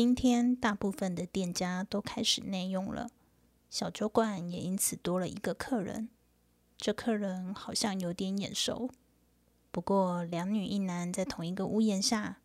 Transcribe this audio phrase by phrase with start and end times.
[0.00, 3.10] 今天大部分的店家都开始内用了，
[3.68, 6.08] 小酒馆也因此多了一个客人。
[6.78, 8.88] 这客人好像有点眼熟，
[9.70, 12.38] 不过两女一男在同一个屋檐下，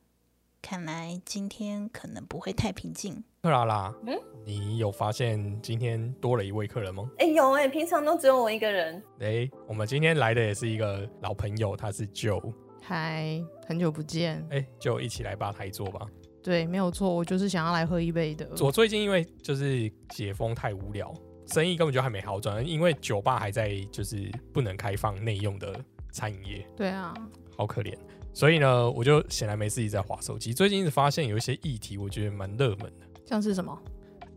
[0.62, 3.24] 看来今天可能不会太平静。
[3.42, 7.10] 克拉拉，嗯你有发现今天多了一位客人吗？
[7.20, 9.02] 哎、有哎、平常都只有我一个人。
[9.20, 12.54] 诶，我们今天来的也是一个老朋友，他是 Joe。
[12.82, 14.46] 嗨，很久不见。
[14.52, 16.06] 哎，就一起来吧台坐吧。
[16.46, 18.48] 对，没有错，我就是想要来喝一杯的。
[18.60, 21.12] 我最近因为就是解封太无聊，
[21.48, 25.76] 生意根本就还没好转，因为酒吧还在就是不能开放内用的
[26.12, 27.12] 餐饮业，对啊，
[27.58, 27.98] 好可怜。
[28.32, 30.54] 所以呢，我就闲来没事一直在划手机。
[30.54, 33.76] 最近一直发现有一些议题，我觉得蛮热门的，像是什么？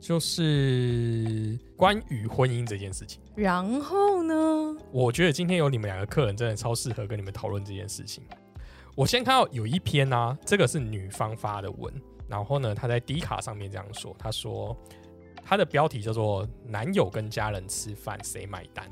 [0.01, 3.21] 就是关于婚姻这件事情。
[3.35, 4.75] 然后呢？
[4.93, 8.25] 我觉得今天有你们两个客人，真的超适合跟你们讨论这件事情。
[8.99, 11.95] 我先看到有一篇啊，这个是女方发的文，
[12.27, 14.77] 然后呢，她在 D 卡上面这样说，她说
[15.45, 18.91] 她的标题叫做“男友跟家人吃饭谁买单”。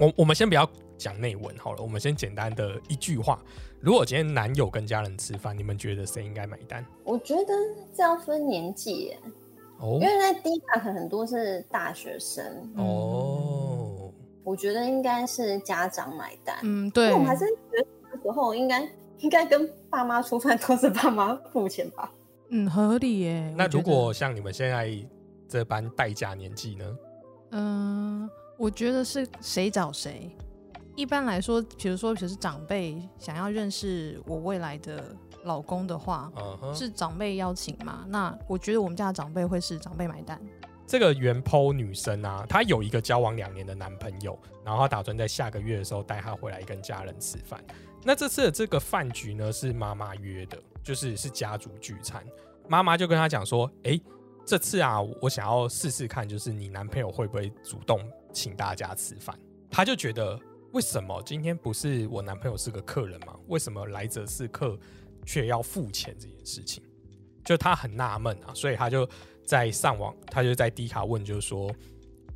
[0.00, 0.68] 我我们先不要
[0.98, 3.38] 讲内文好了，我们先简单的一句话：
[3.78, 6.84] 如果今天男友跟家人吃饭，你们觉得谁应该买单？
[7.04, 7.54] 我觉得
[7.94, 9.20] 这要分年纪耶，
[9.78, 12.44] 哦因为在 D 卡可能很多是大学生，
[12.76, 14.12] 哦，
[14.42, 16.56] 我觉得应该是家长买单。
[16.64, 17.86] 嗯，对但我，还是觉得那
[18.26, 18.88] 时候应该
[19.20, 22.12] 应该跟爸妈出饭都是爸妈付钱吧。
[22.50, 23.54] 嗯，合理耶。
[23.56, 24.90] 那如果像你们现在
[25.48, 26.96] 这般待嫁年纪呢？
[27.52, 28.28] 嗯、
[28.58, 30.30] 我觉得是谁找谁。
[30.94, 35.04] 一般来说，比如说，比如是长辈想要认识我未来的
[35.44, 36.32] 老公的话，
[36.74, 38.04] 是长辈邀请嘛？
[38.08, 40.40] 那我觉得我们家的长辈会是长辈买单。
[40.86, 47.60] 这个原 PO 女生啊，她有一个交往两年的男朋友，然后她打算在下个月的时候带他回来跟家人吃饭。
[48.06, 52.24] 那这次的这个饭局呢，是妈妈约的，就是是家族聚餐。
[52.68, 54.00] 妈妈就跟他讲说：“诶，
[54.44, 58.00] 这次啊，我想要试试看，就是你男朋友会不会主动
[58.32, 59.36] 请大家吃饭。”
[59.68, 60.38] 她就觉得，
[60.70, 63.36] 为什么今天不是我男朋友是个客人吗？
[63.48, 64.78] 为什么来者是客
[65.24, 66.84] 却要付钱这件事情？
[67.44, 69.08] 就她很纳闷啊，所以她就
[69.44, 71.74] 在上网，她就在低卡问，就是说，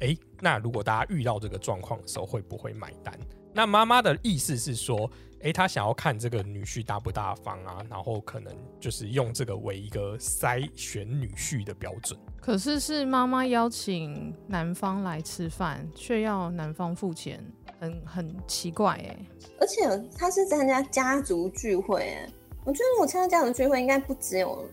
[0.00, 3.16] 诶，那如果大家遇到这个状况的时候，会不会买单？
[3.54, 5.10] 那妈妈的意思是说，
[5.42, 12.18] 诶，他想要看这个女婿大不大方啊，然后可能就是用这个为一个筛选女婿的标准。
[12.40, 17.42] 可是是妈妈邀请男方来吃饭，却要男方付钱，
[17.78, 19.16] 很很奇怪哎。
[19.58, 19.80] 而且
[20.16, 22.28] 他是参加家族聚会，哎，
[22.64, 24.68] 我觉得我参加家族聚会应该不只有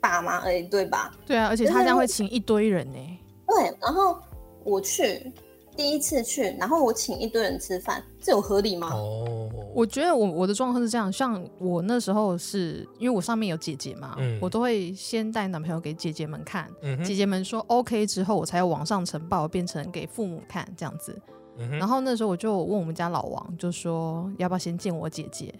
[0.00, 1.14] 爸妈而已，对吧？
[1.24, 3.18] 对啊，而且他这样会请一堆人呢。
[3.46, 4.18] 对，然后
[4.64, 5.32] 我去
[5.76, 8.90] 第一次去，然后我请一堆人吃饭，这有合理吗？
[8.92, 14.38] 哦，我觉得我我的状况是这样，像我那时候是因为我上面有姐姐嘛，嗯。
[14.40, 21.20] 我都会先带男朋友给姐姐们看，嗯姐姐们说 OK 之后，我才要往上呈报，变成给父母看这样子。
[21.58, 25.54] 嗯然后那时候我就问我们家老王，就说要不要先见我姐姐，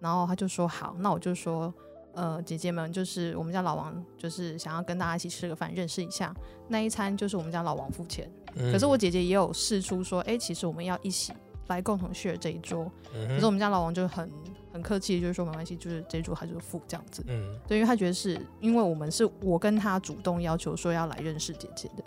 [0.00, 1.72] 然后他就说好，那我就说，
[2.14, 6.34] 呃，姐姐们就是我们家老王，就是想要跟大家一起吃个饭，认识一下。
[6.68, 11.32] 那一餐就是我们家老王付钱，嗯可是我姐姐也有试出说，哎、其实我们要一起
[11.66, 12.90] 来共同 share 这一桌。
[13.14, 13.28] 嗯。
[13.28, 14.30] 可是我们家老王就很
[14.72, 17.22] 很客气，就是说没关系，就是这一桌他就付这样子。
[17.26, 17.54] 嗯。
[17.66, 22.04] 对，因为他觉得是因为我们是我跟他主动要求说要来认识姐姐的，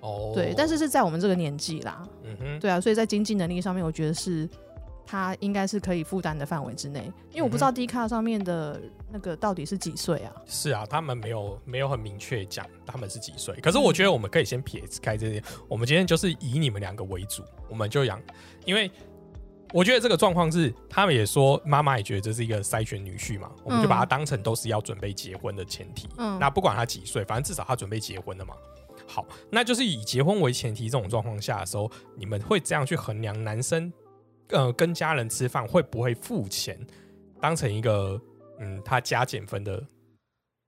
[0.00, 4.48] 哦，对，但是是在我们这个年纪啦，嗯哼，对啊，所以在经济能力上面，我觉得是
[5.10, 7.10] 他应该是可以负担的范围之内。
[7.30, 8.78] 因为我不知道 D 卡上面的
[9.10, 10.32] 那个到底是几岁啊？
[10.46, 18.20] 是啊，他们没有没有很明确讲他们是几岁，可是我觉得我们可以先撇开这些，我们今天就是以你们两个为主，我们就养，
[18.66, 18.90] 因为
[19.72, 26.06] 我觉得这个状况是，他们也说妈妈也觉得这是一个筛选女婿嘛，我们就把它当成都是要准备结婚的前提。
[26.18, 28.54] 嗯那不管他几岁，反正至少他准备结婚了嘛。
[29.06, 33.90] 好，那就是以结婚为前提这种状况下的时候，你们会这样去衡量男生，
[34.50, 36.78] 呃，跟家人吃饭会不会付钱，
[37.40, 38.20] 当成一个
[38.60, 39.82] 嗯他加减分的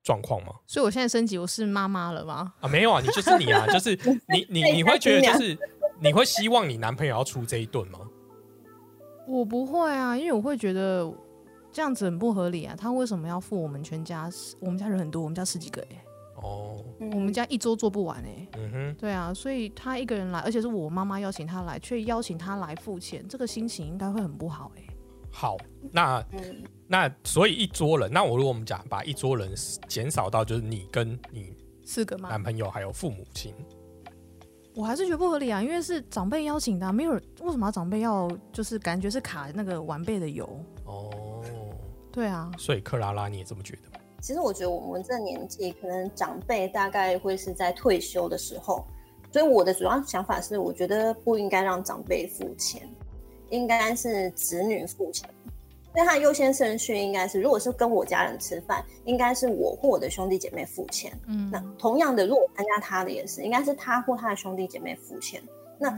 [0.03, 0.53] 状况吗？
[0.67, 2.53] 所以我现在升级，我是妈妈了吗？
[2.61, 3.99] 啊，没有啊，你就是你啊，就是
[4.29, 5.59] 你 你你会觉得就是
[5.99, 8.01] 你会希望你男朋友要出这一顿吗？
[9.27, 11.11] 我不会啊，因为我会觉得
[11.71, 12.75] 这样子很不合理啊。
[12.77, 14.29] 他为什么要付我们全家？
[14.61, 16.00] 我们家人很多，我们家十几个哎、
[16.43, 24.83] 哦，嗯我们家一桌做不完哎、嗯哼，对啊，所以他一个人来，而且是我妈妈邀请他来，却邀请他来付钱，这个心情应该会很不好哎、
[25.31, 25.57] 好，
[25.93, 29.53] 那嗯，那所以一桌人，那我如果我们讲把一桌人
[29.87, 31.53] 减少到就是你跟你
[31.85, 32.29] 四个吗？
[32.29, 33.55] 男朋友还有父母亲，
[34.75, 40.49] 我还是觉得不合理啊，因为是长辈邀请的啊、没有为什么要长辈要就是感觉是卡那个晚辈的油？
[40.85, 41.43] 哦，
[42.11, 44.00] 对啊，所以克拉拉你也这么觉得吗？
[44.21, 48.85] 其实我觉得我们这年纪，可能长辈大概会是在退休的时候，
[49.33, 52.89] 所以我的主要想法是，我觉得不应该让长辈付钱，
[53.49, 55.29] 应该是子女付钱。
[55.93, 61.13] 所以他的优先顺序应该是，如果是跟我家人吃饭，应该是我或我的兄弟姐妹付钱。
[61.27, 65.43] 嗯那同样的，如果参加他的也是，应该是他或他的兄弟姐妹付钱。
[65.79, 65.91] 那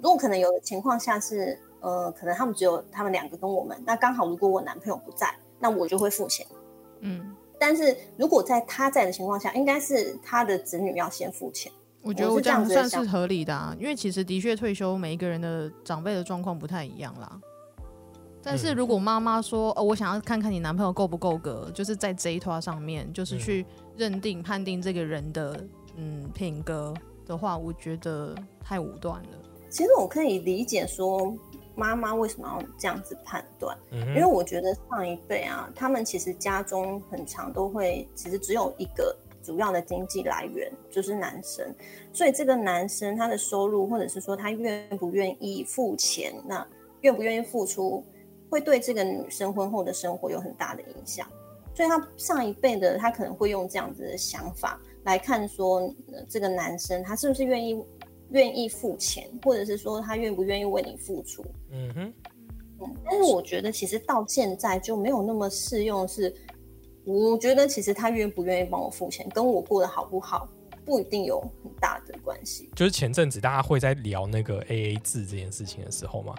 [0.00, 6.46] 如果可能有的情况下是，呃，可能他们只有他们两个跟我们，那刚好如果我男朋友不在，那我就会付钱。
[7.00, 11.70] 嗯，但是如果在他在的情况下，应该是他的子女要先付钱。
[12.00, 17.38] 我觉得我这样样算是合理的啊，因为其实的确退休每一个人的长辈的状况不太一样啦。
[18.42, 23.66] 但是嗯如果妈妈说，哦，我想要看看你男朋友够不够格，就是在这一套上面，就是嗯去
[23.98, 25.62] 认定判定这个人的
[25.96, 26.94] 嗯品格
[27.26, 28.34] 的话，我觉得
[28.64, 29.28] 太武断了。
[29.68, 31.36] 其实我可以理解说
[31.80, 41.74] 妈妈为什么要这样子判断，嗯因为，我觉得上一辈啊，他们其实家中很长都会，其实只有一个主要的经济来源就是男生，
[42.12, 46.66] 所以这个男生他的收入或者是说他愿不愿意付钱，那
[47.00, 48.04] 愿不愿意付出，
[48.50, 51.26] 会对这个女生婚后的生活有很大的影响。
[51.74, 55.78] 所以他上一辈的他可能会用这样子的想法来看说，
[56.12, 57.82] 呃这个男生他是不是愿意
[58.30, 61.44] 愿意付钱，或者是说他愿不愿意为你付出。
[61.70, 62.14] 嗯哼，
[62.80, 66.34] 嗯，但是我觉得其实到现在就没有那么适用是。
[67.06, 70.46] 我觉得其实他愿不愿意帮我付钱，跟我过得好不好
[70.84, 72.68] 不一定有很大的关系。
[72.76, 76.34] 就是前阵子大家会在聊那个 A A 制这件事情的时候嘛，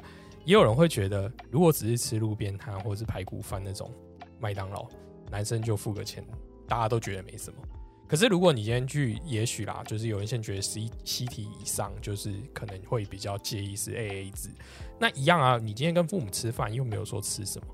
[0.45, 3.89] 也有人会觉得，如果只是吃路边摊或者是排骨饭那种
[4.39, 4.87] 麦当劳，
[5.31, 6.23] 男生就付个钱，
[6.67, 7.57] 大家都觉得没什么。
[8.11, 14.49] 可是如果你今天去，也许啦，就是有人先觉得 C C T 以上，就是可能会比较介意是 A A 制。
[14.99, 17.67] 那一样啊，你今天跟父母吃饭又没有说吃什么。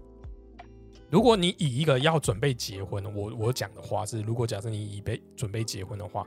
[1.09, 6.23] 如果你以一个要准备结婚，我我讲的话是，如果假设你以备准备结婚的话，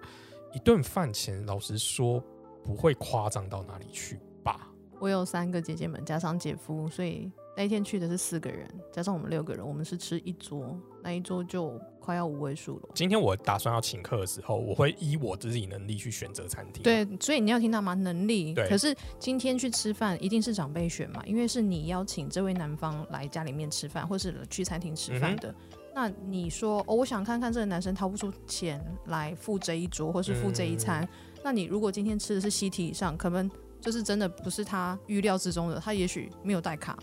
[0.53, 2.21] 一顿饭钱，老实说
[2.65, 4.73] 不会夸张到哪里去吧？
[4.99, 7.31] 我有三个姐姐们，加上姐夫，所以
[7.61, 12.89] 那一天去的是四个人，加上我们六个人，我们是吃一桌，那一桌就快要五位数了。
[12.95, 17.93] 今天我打算要请客的时候，我会依我自己能力去选择餐厅。，对，所以你要听到吗？
[17.93, 18.55] 能力。
[18.55, 25.55] 对可是今天去吃饭一定是长辈选嘛，因为是你邀请这位男方来家里面吃饭，或是去餐厅吃饭的。
[25.95, 31.07] 那你说哦，我想看看这个男生掏不出钱来付这一桌，或是付这一餐。
[31.45, 36.99] 那你如果今天吃的是西体以上，可能就是真的不是他预料之中的，他也许没有带卡，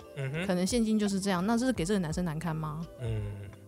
[0.46, 1.46] 可能现金就是这样。
[1.46, 2.86] 那这是给这个男生难堪吗？
[3.02, 3.22] 嗯，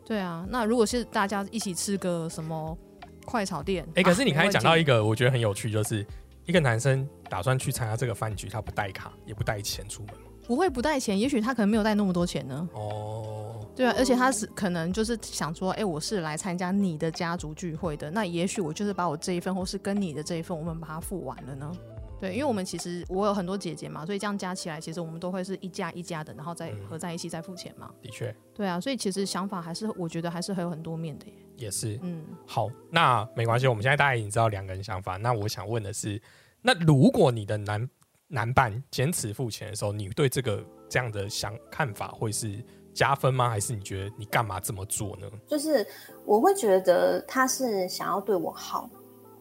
[0.06, 2.78] 对啊，那如果是大家一起吃个什么
[3.26, 6.06] 快炒店，哎、可是你刚才讲到一个，我觉得很有趣，就是
[6.46, 10.14] 一个男生打算去参加这个饭局，他不带卡，也不带钱出门
[10.48, 12.68] 不会不带钱，也许他可能没有带那么多钱呢。
[12.74, 21.72] 哦，对啊，而且他是可能就是想说，哎、我是来参加你的家族聚会的，那也许我就是把我这一份，或是跟你的这一份，我们把它付完了呢。
[22.20, 27.90] 对，因为我们其实我有很多姐姐嘛，所以这样加起来，其实我们都会是一家一家的，然后再嗯合在一起再付钱嘛。
[28.02, 31.34] 的确对啊，所以其实想法还是我觉得还是很有很多面的耶。
[31.56, 32.00] 也是。
[32.04, 35.18] 嗯，好，那没关系，我们现在大家已经知道两个人想法。
[35.18, 36.22] 那我想问的是，
[36.62, 37.90] 那如果你的男
[38.28, 43.50] 男伴坚持付钱的时候，你对这个这样的想看法会是加分吗？
[43.50, 45.28] 还是你觉得你干嘛这么做呢？
[45.48, 45.86] 就是
[46.26, 48.90] 我会觉得他是想要对我好，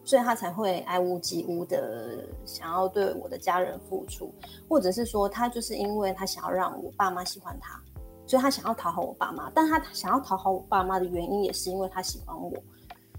[0.03, 4.33] 所以他才会爱屋及乌的想要对我的家人付出，
[4.67, 7.79] 或者是说他就是因为他想要让我爸妈喜欢他，
[8.25, 9.51] 所以他想要讨好我爸妈。
[9.53, 12.51] 但他想要讨好我爸妈的原因，也是因为他喜欢我。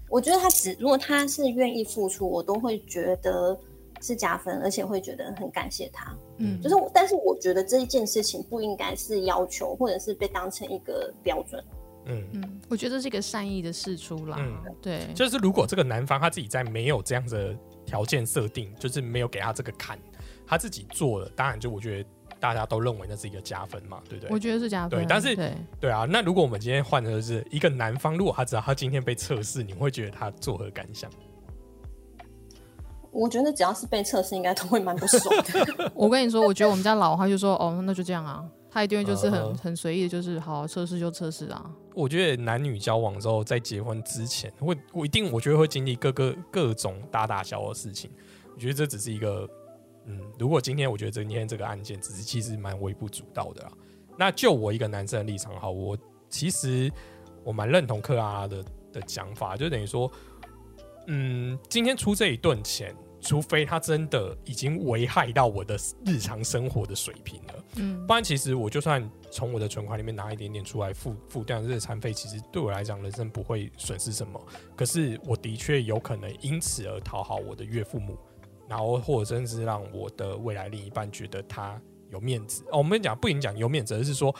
[0.09, 3.57] 我觉得他只如果他是愿意付出，我都会觉得
[4.01, 6.13] 是加分，而且会觉得很感谢他。
[6.37, 11.63] 嗯就是我，但是我觉得这一件事情不应该是要求，或者是被当成一个标准。
[12.05, 14.37] 嗯，嗯，我觉得这是一个善意的事出啦。
[14.39, 17.55] 嗯对，就是如果这个男方他自己在没有这样的
[17.85, 19.97] 条件设定，就是没有给他这个坎，
[20.45, 24.33] 他自己做了，当然就我觉得大家都认为那是一个加分嘛，对不对？
[24.33, 24.99] 我觉得是加分。
[24.99, 31.09] 对但是对对啊，那如果我们今天换的是一个男方，如果他知道他今天被测试，你会觉得他作何感想？
[33.11, 35.91] 我觉得只要是被测试，应该都会蛮不爽的。
[35.93, 41.69] 我跟你说，我觉得我们家老王他就说，哦，那就这样啊，他一定会就是很、嗯很随意的，就是好测试就测试啊。
[41.93, 48.09] 我觉得男女交往之后，在结婚之前，会我一定我觉得会经历各个各种大大小小的事情。
[48.53, 49.47] 我觉得这只是一个，
[50.05, 53.71] 嗯，如果今天我觉得今天这个案件只是其实蛮微不足道的啦。
[54.17, 55.97] 那就我一个男生的立场哈，我
[56.29, 56.91] 其实
[57.43, 58.63] 我蛮认同克拉拉的
[58.93, 60.09] 的讲法，就等于说，
[61.07, 67.63] 嗯，今天出这一顿钱，除非他真的已经危害到我的日常生活的水平了。
[67.75, 74.41] 嗯不然其实我就算从我的存款里面拿一点点出来付付掉这个餐费，其实对我来讲人生不会损失什么。
[74.75, 78.17] 可是我的确有可能因此而讨好我的岳父母，
[78.67, 82.63] 然后或者甚至让我的未来另一半觉得他有面子。
[82.71, 84.35] 哦，我们讲不仅讲有面子，而是说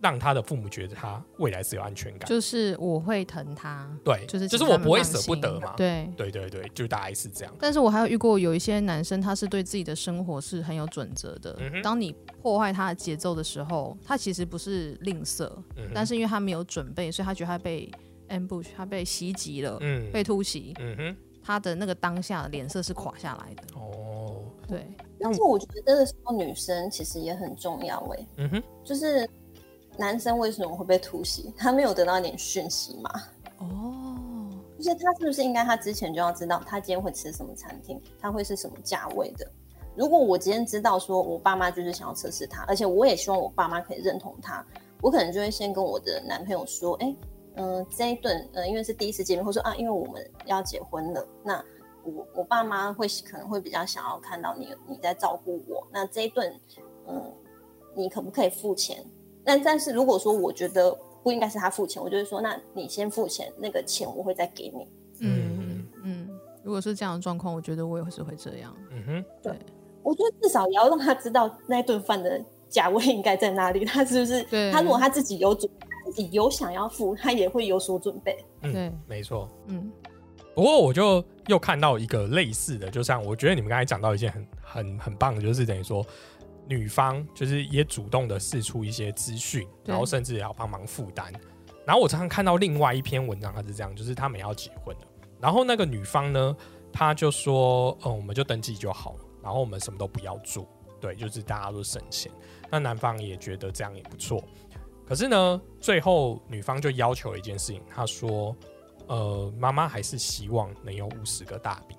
[0.00, 2.28] 让他的父母觉得他未来是有安全感。
[2.28, 5.74] 就是我会疼他，对，就是就是我不会舍不得嘛。
[5.76, 6.10] 对。
[6.16, 7.54] 对对对，就大概是这样。
[7.58, 11.56] 但是我还有遇过有一些男生，他是对自己的生活是很有准则的。
[11.60, 17.90] 嗯当你破坏他的节奏的时候，他其实不是吝啬，嗯但是因为他没有准备，所以他觉得他被
[18.28, 23.62] ambush，他被袭击了，嗯被突袭，嗯哼，他的那个当下脸色是垮下来的。
[23.74, 24.86] 哦，对，
[25.18, 29.28] 但是我觉得这个时候女生其实也很重要哎、嗯哼，就是
[29.98, 31.52] 男生为什么会被突袭？
[31.56, 33.10] 他没有得到一点讯息吗？
[33.58, 39.50] 哦，就是他是不是应该他之前就要知道他今天会吃什么餐厅，他会是什么价位的？
[39.94, 44.62] 如果我今天知道说我爸妈就是想要测试他，而且我也希望我爸妈可以认同他，
[45.00, 47.16] 我可能就会先跟我的男朋友说，哎、
[47.54, 51.64] 嗯、这一顿，呃，因为是第一次见面，或者说啊，因为我们要结婚了，那
[52.04, 56.54] 我我爸妈会可能会比较想要看到你你在照顾我，那这一顿，
[57.08, 57.32] 嗯，
[57.94, 59.02] 你可不可以付钱？
[59.46, 64.88] 但但是如果说我觉得不应该是他付钱，我就会说，那你先付钱，那个钱我会再给你。
[65.20, 66.28] 嗯嗯嗯，
[66.62, 68.76] 如果是这样的状况，我觉得我也是会这样。
[68.90, 69.52] 嗯哼，对
[70.02, 74.42] 我觉得至少也要让他知道那顿饭的价位应该在哪里，他是不是？
[74.44, 75.70] 对他如果他自己有准，
[76.06, 78.36] 自己有想要付，他也会有所准备。
[78.62, 79.48] 嗯对，没错。
[79.68, 79.90] 嗯
[80.54, 86.02] 不过我就又看到一个类似的，就像我觉得你们刚才讲到一件很很很棒的，就是等于说
[86.68, 91.32] 女方就是也主动的试出一些资讯，然后甚至也要帮忙负担。
[91.86, 95.02] 然后我常常看到另外一篇文章，它是这样，就是他们要结婚了，
[95.40, 96.56] 然后那个女方呢，
[96.92, 100.68] 她就说，嗯，我们就登记就好了，然后我们什么都不要做，
[101.00, 102.32] 对，就是大家都省钱。
[102.68, 104.42] 那男方也觉得这样也不错，
[105.06, 108.56] 可是呢，最后女方就要求了一件事情，她说，
[109.06, 111.96] 呃，妈妈还是希望能有五十个大饼，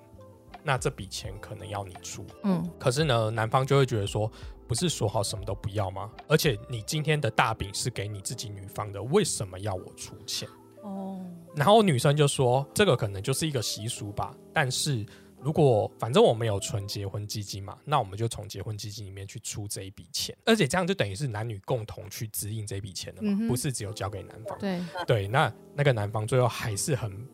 [0.62, 2.26] 那这笔钱可能要你出。
[2.44, 2.62] 嗯。
[2.78, 4.30] 可是呢，男方就会觉得说，
[4.68, 6.10] 不是说好什么都不要吗？
[6.28, 10.48] 而且你今天的大饼是给你自己女方的，为什么要我出钱？
[10.82, 11.24] 哦，
[11.56, 15.04] 然后女生就说，这个可能就是一个习俗吧，但是。
[15.40, 24.58] 如果反正我们有存结婚基金嘛，那我们就从结婚基金里面去出这一笔钱，而且这样就等于是男女共同去支应这笔钱的嘛，嗯不是只有交给男方。
[24.58, 27.24] 对，对，那那个男方最后还是很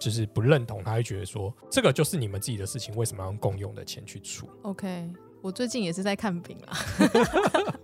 [0.00, 5.10] 就是不认同，他会觉得说这个就是你们自己的事情，为什么要用共用的钱去出？OK，
[5.42, 6.78] 我最近也是在看饼啊。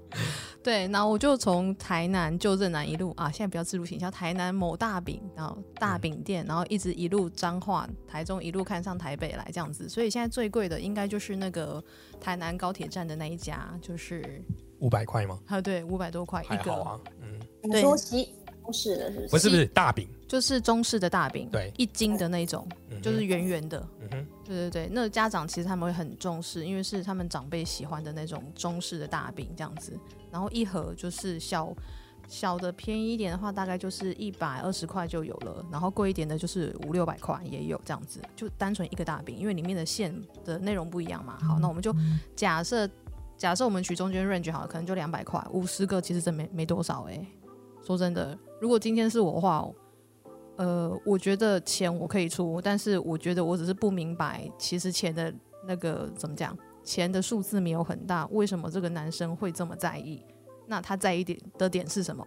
[0.60, 11.82] 对，然后我就从台南旧镇南一路啊，现在不要自入行销，台南某大饼，然后大饼店，然后一直一路彰化、台中一路看上台北来这样子，所以现在最贵的应该就是那个
[12.20, 14.42] 台南高铁站的那一家，就是
[14.80, 15.38] 五百块吗？
[15.46, 19.28] 啊，对，五百多块一个，啊，嗯，你对说西中式的是不是？
[19.28, 23.88] 不是不是大饼，就是中式的大饼，对一斤的那种，嗯就是圆圆的。
[24.00, 29.92] 嗯哼，对对对，那家长其实他们会很重视，因为是他们长辈喜欢的那种中式的大饼这样子。
[30.32, 31.70] 然后一盒就是小
[32.26, 40.14] 小的便宜一点的话，大概就是一百二十块就有了，然后贵一点的就是五六百块也有这样子，就单纯一个大饼，因为里面的馅
[40.44, 41.38] 的内容不一样嘛。
[41.40, 41.94] 好，那我们就
[42.34, 42.88] 假设
[43.36, 47.26] 假设我们取中间 range 好了，可能就两百块，五十个其实真没没多少哎、
[47.86, 49.66] 说真的，如果今天是我的话，
[50.58, 55.32] 呃，我觉得钱我可以出，但是我觉得我只是不明白，其实钱的
[55.66, 60.22] 那个怎么讲，钱的数字没有很大，为什么这个男生会这么在意？
[60.66, 62.26] 那他在意点的点是什么？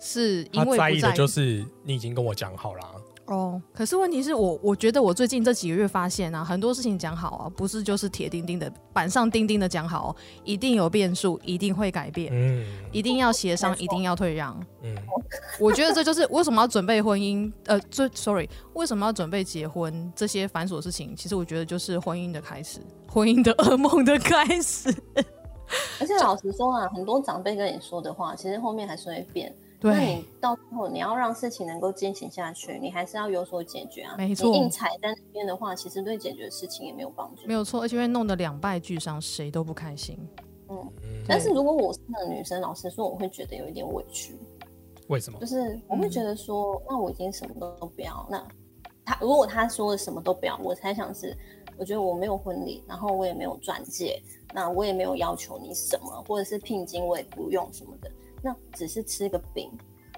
[0.00, 2.84] 是因为不在意的就是你已经跟我讲好了，
[3.28, 14.58] 哦，可是问题是我，我觉得我最近这几个月发现啊，很多事情讲好啊，不是就是铁钉钉的板上钉钉的讲好，一定有变数，一定会改变，嗯一定要协商一定要退让。
[14.82, 14.96] 嗯，
[15.60, 24.90] 我觉得这就是 为什么要准备婚姻，呃，最 sorry，为什么要准备结婚这些繁琐事情，其实我觉得就是婚姻的开始，婚姻的噩梦的开始。
[26.00, 29.54] 而且老实说啊，很多长辈跟你说的话，其实后面还是会变。
[29.80, 34.14] 那对你，到最后你要让事情能够进行下去，你还是要有所解决啊。
[34.18, 37.42] 没错你硬踩在那边的话，其实对解决事情也没有帮助。
[37.46, 40.18] 没有错，而且会弄得两败俱伤，谁都不开心。
[40.70, 40.92] 嗯，
[41.26, 44.36] 但是如果我是那个女生，老实说，我会觉得有一点委屈，
[45.06, 45.46] 为什么就？
[45.46, 48.46] 是我会觉嗯得说，那我已经什么都不要，那
[49.04, 51.34] 他如果他说的什么都不要，我猜想是，
[51.78, 58.10] 我觉得我没有婚礼，然后我也没有钻戒，那我也没有要求你什么，或者是聘金我也不用什么的，
[58.42, 59.70] 那只是吃个饼，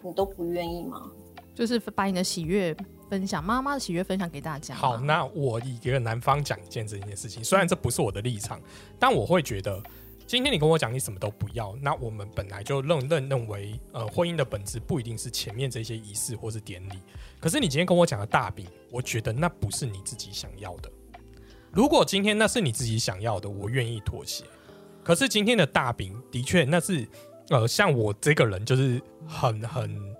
[0.03, 1.11] 你都不愿意吗？
[1.55, 2.75] 就是把你的喜悦
[3.09, 4.75] 分享，妈妈的喜悦分享给大家。
[4.75, 8.61] 好，那我以一个男方讲一件这件事情，虽然这不是我的立场，
[8.99, 9.83] 但我会觉得，
[10.27, 16.95] 今天你跟我讲你什么都不要，那我们本来就认认认为，呃，婚姻的本质不一定是前面这些仪式或是典礼，
[17.41, 20.91] 可是你今天跟我讲的大饼，我觉得那不是你自己想要的。
[21.73, 24.45] 如果今天那是你自己想要的，我愿意妥协。
[25.03, 27.07] 可是今天的大饼，的确那是，
[27.51, 30.17] 呃，像我这个人就是很很。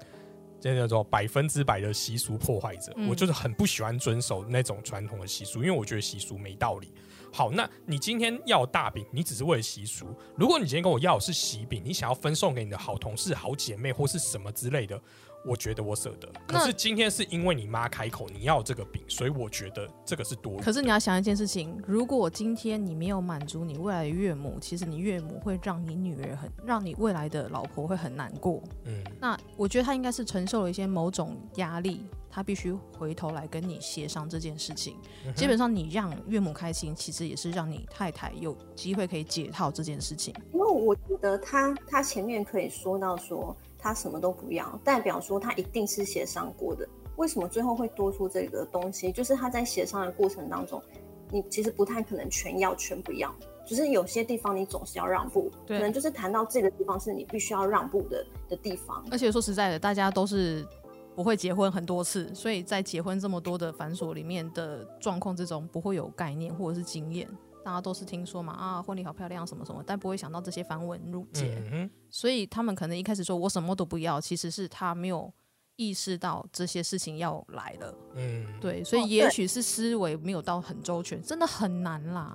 [0.63, 6.93] 这叫做百分之百的习俗破坏者，嗯我就是很不喜欢遵守那种传统的习俗，因为我觉得习俗没道理。
[7.33, 10.15] 好，那你今天要大饼，你只是为了习俗。
[10.37, 15.01] 如果你今天跟我要的是喜饼，你想要分送给你的好同事、好姐妹或是什么之类的，
[15.45, 16.29] 我觉得我舍得。
[16.47, 20.61] 可是今天是因为你妈开口你要这个饼，所以我觉得这个是多余。
[20.61, 28.63] 可是你要想一件事情，如果今天你没有满足你未来的岳母，其实你岳母会让你女儿很，让你未来的老婆会很难过。
[28.85, 34.97] 嗯，那我觉得他应该是承受了一些某种压力，他必须回头来跟你协商这件事情。
[35.27, 40.35] 嗯基本上你让岳母开心，其实也是让你太太有机会可以解套这件事情。
[40.53, 46.89] 因为我觉得他他前面可以说到说他什么都不要，代表说他一定是协商过的。
[47.17, 49.13] 为什么最后会多出这个东西？
[49.13, 50.83] 就是他在协商的过程当中，
[51.31, 53.35] 你其实不太可能全要全不要，
[53.67, 59.05] 就是有些地方你总是要让步，对可能就是谈到这个地方是你必须要让步的的地方。
[59.11, 60.67] 而且说实在的，大家都是
[61.15, 67.29] 不会结婚很多次，所以在结婚这么多的繁琐里面的状况之中，不会有概念或者是经验。
[67.63, 71.63] 大家都是听说嘛啊，婚礼好漂亮什么什么，但不会想到这些繁文缛节。
[71.73, 75.33] 嗯，所以他们可能一开始说我什么都不要，其实是他没有
[75.77, 77.95] 意识到这些事情要来了。
[78.15, 82.35] 嗯，对，所以哦也许是思维没有到很周全，真的很难啦。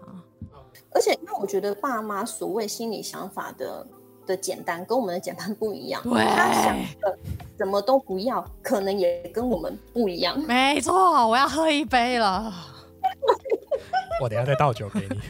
[0.91, 3.87] 而且，因为我觉得爸妈所谓心理想法的
[4.25, 6.01] 的简单，跟我们的简单不一样。
[6.03, 7.17] 对他想的
[7.57, 10.39] 什么都不要，可能也跟我们不一样。
[10.41, 12.53] 没错，我要喝一杯了。
[14.21, 15.07] 我等下再倒酒给你。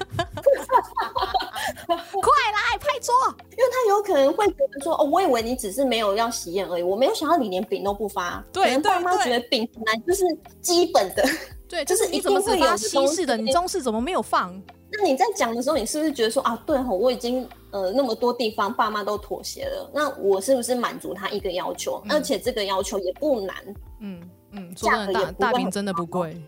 [1.86, 3.14] 快来拍桌！
[3.52, 8.44] 因为他有可能会觉得说，哦，我以为你只是没有要喜宴而已，我没有想到你连饼都不发。
[8.52, 10.24] 对可能爸妈对对觉得饼本来就是
[10.62, 11.24] 基本的。
[11.68, 14.60] 对，就就是是你怎么只发一定会有的东西式的，你中式怎么没有放？
[14.92, 22.02] 那你在讲的时候，你是不是觉得说啊，对吼，我已经呃那么多地方爸妈都妥协了，那我是不是满足他一个要求？
[22.06, 23.56] 嗯而且这个要求也不难。
[24.00, 26.42] 嗯嗯，价格也不会很大饼真的不贵。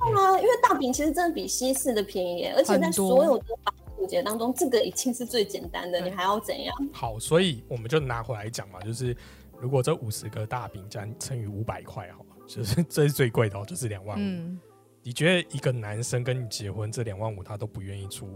[0.00, 6.74] 对啊，因为大饼其实真的比西式的便宜耶，而且在所有的繁古节当中，这个已经是最简单的，你还要怎样？
[6.92, 9.14] 好，所以我们就拿回来讲嘛，就是
[9.58, 14.20] 如果这五十个大饼加乘以五百块，好了，就是这是最贵的、哦，就是两万五。
[14.20, 14.58] 嗯，
[15.02, 18.26] 你觉得一个男生跟你结婚，这两万五他都不愿意出，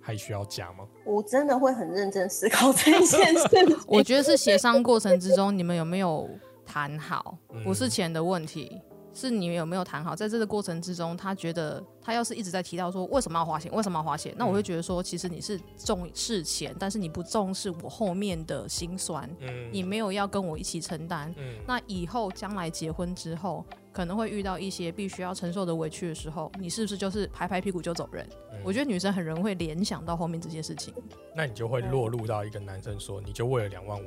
[0.00, 0.86] 还需要加吗？
[1.04, 3.48] 我真的会很认真思考这一件事。
[3.88, 6.30] 我觉得是协商过程之中，你们有没有
[6.64, 7.36] 谈好？
[7.52, 8.80] 嗯不是钱的问题，
[9.14, 10.16] 是你们有没有谈好。
[10.16, 21.32] 在这个过程之中，他觉得他要是一直在提到说为什么要花钱，为什么要花钱，那我会觉得说，其实你是重视钱，但是你不重视我后面的辛酸，嗯你没有要跟我一起承担。
[21.36, 28.26] 嗯那以后将来结婚之后，可能会遇到一些必须要承受的委屈的时候，你是不是就是拍拍屁股就走人？
[28.52, 30.94] 嗯我觉得女生很容易会联想到后面这些事情。
[31.34, 34.06] 那你就会落入到一个男生说，你就为了两万五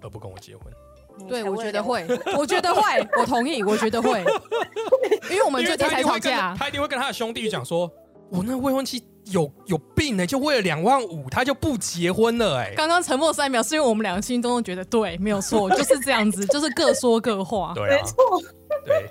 [0.00, 0.72] 而不跟我结婚。
[1.26, 2.82] 对，我觉得会，我觉得会，
[3.18, 4.24] 我同意，我觉得会，
[5.30, 6.54] 因为我们最近才吵架。
[6.58, 7.90] 他一定会跟他的兄弟讲说，
[8.30, 17.72] 我那未婚妻有有病呢、就为了两万五，他就不结婚了哎、刚刚沉默三秒，是因为我们两个心中都觉得对，没有错，就是这样子，就是各说各话。
[17.74, 18.16] 对啊，没错，
[18.86, 19.06] 对，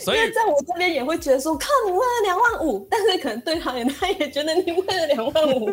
[0.00, 5.70] 所以因为在我这边也会觉得说，靠，你为了两万五，但是可能对他人他也觉得你为了两万五，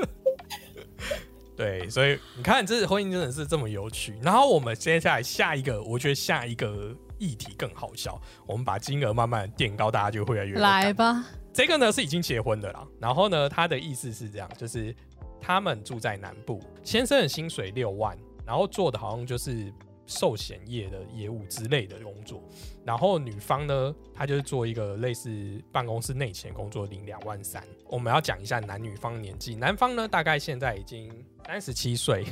[1.60, 4.18] 对，所以你看，这婚姻真的是这么有趣。
[4.22, 8.18] 然后我们接下来下一个，我觉得下一个议题更好笑，
[8.48, 14.96] 我们把金额慢慢垫高，大家就会越来越来吧，这个呢是已经结婚的啦，然后呢，他的意思是这样，就是
[15.42, 19.70] 他们住在南部，先生的薪水六万，然后做的好像就是
[20.06, 22.42] 寿险业的业务之类的工作。
[22.86, 25.30] 然后女方呢，她就是做一个类似
[25.74, 27.62] 办公室内勤工作，领两万三。
[27.90, 31.12] 我们要讲一下男女方年纪，男方呢大概现在已经
[31.50, 32.24] 三十七岁，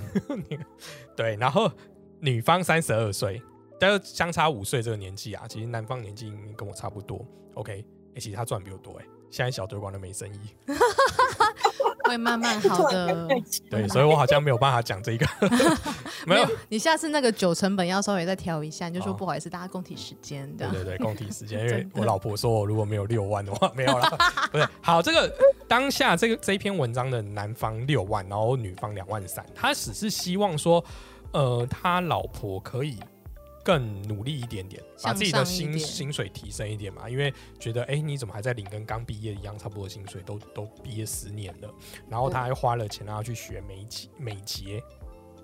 [1.18, 1.72] 对，然后
[2.20, 3.42] 女方三十二岁，
[3.80, 7.26] 但是相差五岁这个年纪啊，其实男方年纪跟我差不多。
[7.56, 10.40] OK，哎、其实他赚比我多哎、现在小酒馆都没生意，
[12.08, 13.28] 会慢慢 好的。
[13.70, 15.26] 对，所以我好像没有办法讲这个，
[16.26, 20.68] 没有，你下次那个酒成本要稍微再调一下，你就说哦不好意思，大家共体时间的。
[20.70, 24.18] 对对对，共体时间， 因为我老婆说我如果没有六万的话，没有了，
[24.52, 24.68] 不是。
[24.82, 25.34] 好，这个
[25.68, 30.84] 当下这个这一篇文章的男方六万，然后女方两万三，他只是希望说，
[31.32, 32.98] 呃，他老婆可以
[33.68, 41.70] 更努力一点点，把自己的薪薪水提升一点嘛，因为觉得，哎、你怎么还在领跟刚毕业一样差不多的薪水，都都毕业十年了，
[42.10, 44.82] 然后他还花了钱让他去学美睫美睫。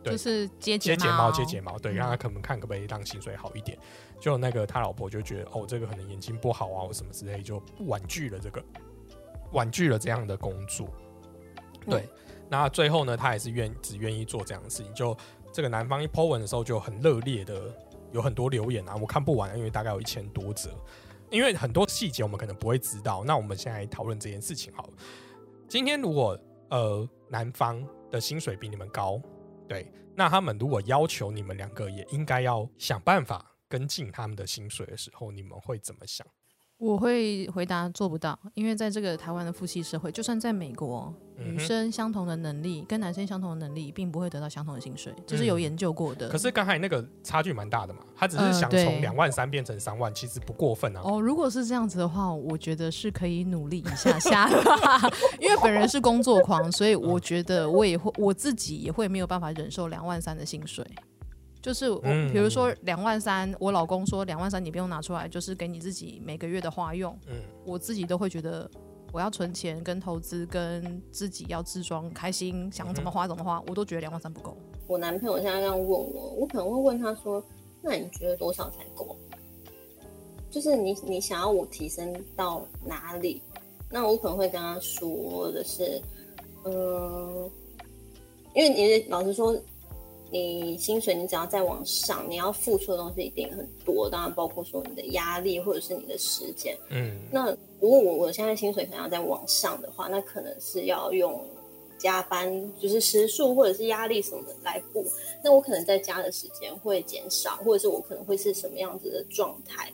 [0.01, 3.77] 对就是接接睫毛，接睫毛，对，嗯让他可能看可不可以让薪水好一点。
[4.21, 8.63] 就那个他老婆就觉得，哦，这个可能眼睛不好啊，或什么之类，就婉拒了这个，
[9.51, 10.87] 婉拒了这样的工作。
[11.85, 12.07] 对，
[12.49, 14.93] 那最后呢，他还是愿只愿意做这样的事情。
[14.93, 15.17] 就
[15.51, 17.73] 这个男方一 po 文的时候，就很热烈的
[18.13, 20.69] 有很多留言啊，我看不完，因为大概有一千多则。
[21.29, 24.93] 因为很多细节我们可能不会知道，那我们现在讨论这件事情好了。
[25.67, 29.19] 今天如果呃男方的薪水比你们高，
[29.67, 36.25] 对，那他们如果要求你们两个也应该要想办法跟进他们的薪水的时候，你们会怎么想？
[36.83, 46.27] 我会回答做不到，因为在这个台湾的父系社会，就算在美国，女生相同的能力跟男生相同的能力，并不会得到相同的薪水，这是有嗯研究过的。
[46.27, 50.99] 可是刚才那个差距蛮大的嘛，他只是呃想从两万三变成三万，其实不过分啊。
[51.05, 54.49] 哦，如果是这样子的话，我觉得是可以努力一下下，
[55.39, 60.85] 因为本人是工作狂，所以我觉得我也会我自己也会没有办法忍受两万三的薪水。
[61.63, 68.69] 就是我，嗯比如说两万三，我老公说两万三你不用拿出来，就是给你自己每个月的花用，嗯，我自己都会觉得
[69.13, 74.57] 我要存钱、跟投资、跟自己要自装开心，想怎么花怎么花，我都觉得两万三不够。
[74.87, 77.41] 我男朋友现在这样问我，我可能会问他说
[77.81, 79.17] ：“那你觉得多少才够？
[80.51, 83.41] 就是你你想要我提升到哪里？”
[83.89, 86.01] 那我可能会跟他说的是
[86.65, 87.49] ：“嗯，
[88.53, 89.55] 因为你老实说，
[90.33, 96.75] 你薪水你只要再往上，你要付出的东西一定很多，当然包括说你的压力或者是你的时间。
[96.89, 101.39] 嗯，那如果我我现在薪水可能要再往上的话，那可能是要用
[101.99, 105.05] 加班，就是时数或者是压力什么的来补。
[105.43, 109.89] 那我可能在家的时间会减少，或者是我可能会是什么样子的状态？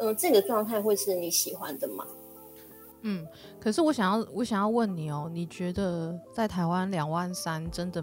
[0.00, 2.06] 嗯、这个状态会是你喜欢的吗？
[3.02, 3.26] 嗯，
[3.60, 8.02] 可是我想要我想要问你哦，你觉得在台湾两万三真的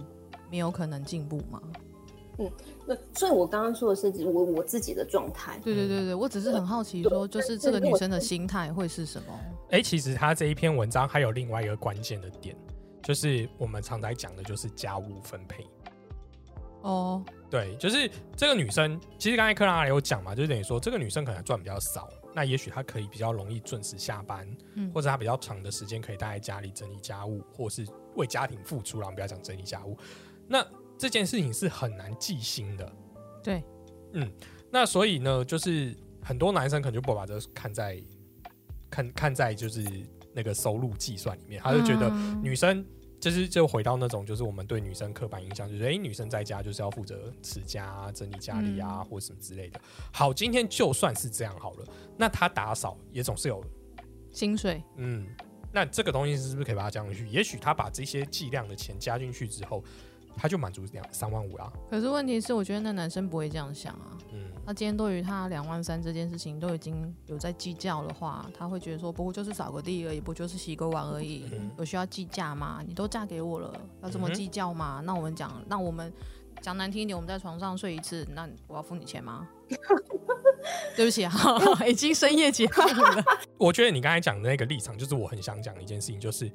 [0.52, 1.60] 没有可能进步吗？
[2.38, 2.52] 嗯，
[2.86, 5.60] 那，所以我刚刚说的是指我我自己的状态。
[5.64, 9.40] 对对对对，我只是很好奇说，就是这个女生的心态会是什么？
[9.72, 12.56] 哎、其实她这一篇文章还有另外一个关键的点，
[13.04, 15.66] 就是我们常在讲的就是家务分配。
[16.82, 27.86] 哦，对，就是这个女生，其实刚才克拉拉有讲嘛，就是等于说这个女生可能赚比较少，那也许她可以比较容易准时下班，嗯或者她比较长的时间可以待在家里整理家务，或是
[28.16, 29.96] 为家庭付出啦，我们不要讲整理家务。
[30.52, 32.92] 那这件事情是很难记心的，
[33.42, 33.64] 对，
[34.12, 34.30] 嗯
[34.70, 38.04] 那所以呢，就是很多男生可能就不把这看在
[38.90, 39.82] 看看在就是
[40.34, 42.44] 那个收入计算里面，他就觉得嗯。
[42.44, 42.86] 女生
[43.20, 49.80] 就是就回到那种就是我们对女生刻板印象，就是哎、诶女生在家就是要负责持家啊、整理家里啊，或什么之类的。
[50.12, 51.86] 好，今天就算是这样好了，
[52.18, 53.64] 那她打扫也总是有
[54.32, 55.26] 薪水，嗯，
[55.72, 57.28] 那这个东西是不是可以把它加进去？
[57.28, 59.84] 也许他把这些计量的钱加进去之后，
[60.36, 61.72] 他就满足两三万五啦。
[61.90, 64.18] 可是问题是，我觉得那男生不会这样想啊。
[64.34, 72.80] 嗯他今天对于他两万三这件事情都已经有在计较的话，他会觉得说，不过就是扫个地而已，不就是洗个碗而已，嗯有需要计价吗？
[72.88, 75.02] 你都嫁给我了，要这么计较吗？
[75.04, 76.14] 那我们讲，那我们
[76.62, 79.50] 讲难听一点，我们在床上睡一次，那我要付你钱吗？
[80.96, 81.34] 对不起啊，
[81.88, 83.24] 已经深夜节目了。
[83.58, 86.50] 我觉得你刚才讲的那个立场，就是我很想讲的一件事情，就是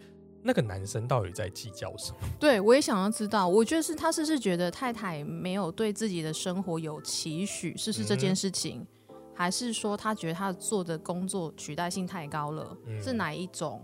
[0.47, 2.19] 那个男生到底在计较什么？
[2.39, 8.87] 对，我也想要知道，我觉得是他是不是觉得太太没有对自己的生活有期许，是是这件事情，
[9.35, 12.77] 还是说他觉得他做的工作取代性太高了？
[12.87, 13.83] 嗯是哪一种？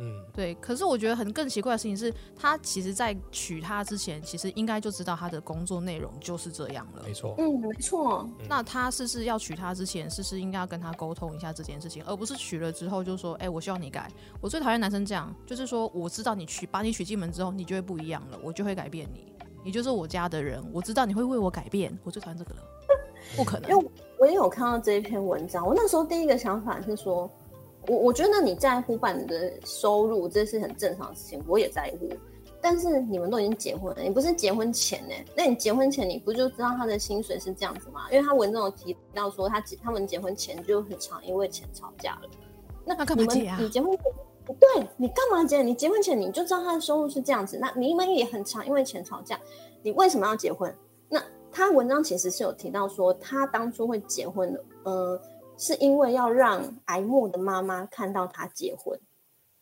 [0.00, 7.12] 嗯，对，可是我觉得很更奇怪的事情是，他其实在娶她之前，其实应该就知道他的工作内容就是这样了没。
[7.12, 8.28] 错，嗯，没错。
[8.48, 14.08] 那他是不是要娶她之前，是不是应该要跟他沟通一下这件事情，而不是娶了之后就说，哎、我希望你改。
[14.40, 19.32] 我最讨厌男生这样，就是说我知道你娶把你娶进门之后，你就会不一样了，我就会改变你。
[19.64, 22.62] 你就是我家的人，我知道你会为我改变，我最讨厌这个了，
[23.36, 23.76] 不可能因。
[23.76, 27.28] 为我也有看到这一篇文章，我那时候第一个想法是说，
[27.88, 32.08] 我我觉得你在乎伴侣的收入，这是很正常的事情，我也在乎。
[32.60, 35.14] 但是你们都已经结婚了，你不是结婚前呢？
[35.36, 38.06] 那你结婚前你不就知道他的薪水是这样子吗？
[38.10, 42.28] 因为他文章有提到说他结他们结婚前就很常因为钱吵架了。
[42.84, 44.02] 那那干嘛结啊你结婚前
[44.58, 45.62] 对你干嘛结？
[45.62, 49.38] 你结婚前你就知道他的收入是这样子，那你们也很常因为钱吵架，
[49.82, 50.74] 你为什么要结婚？
[51.08, 51.22] 那
[51.52, 55.20] 他文章其实是有提到说，他当初会结婚的，呃，
[55.58, 58.98] 是因为要让癌末的妈妈看到他结婚，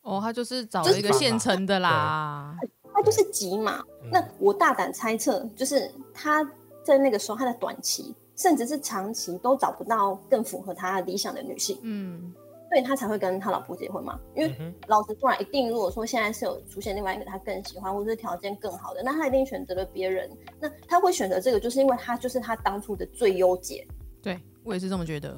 [0.02, 2.54] 哦，他就是找了一个现成的啦。
[2.94, 3.82] 他就是急嘛。
[4.04, 6.48] 嗯那我大胆猜测，就是他
[6.84, 12.32] 在那个时候，他的短期甚至是长期都找不到更符合他理想的女性，嗯，
[12.70, 14.16] 所以他才会跟他老婆结婚嘛。
[14.36, 20.30] 因为老实说来，一定如果说现在是有出现另外一个他更喜欢，或者是条件更好的，那他一定选择了别人。
[20.60, 23.84] 那他会选择这个，就是因为他就是他当初的最优解。
[24.22, 25.36] 对我也是这么觉得。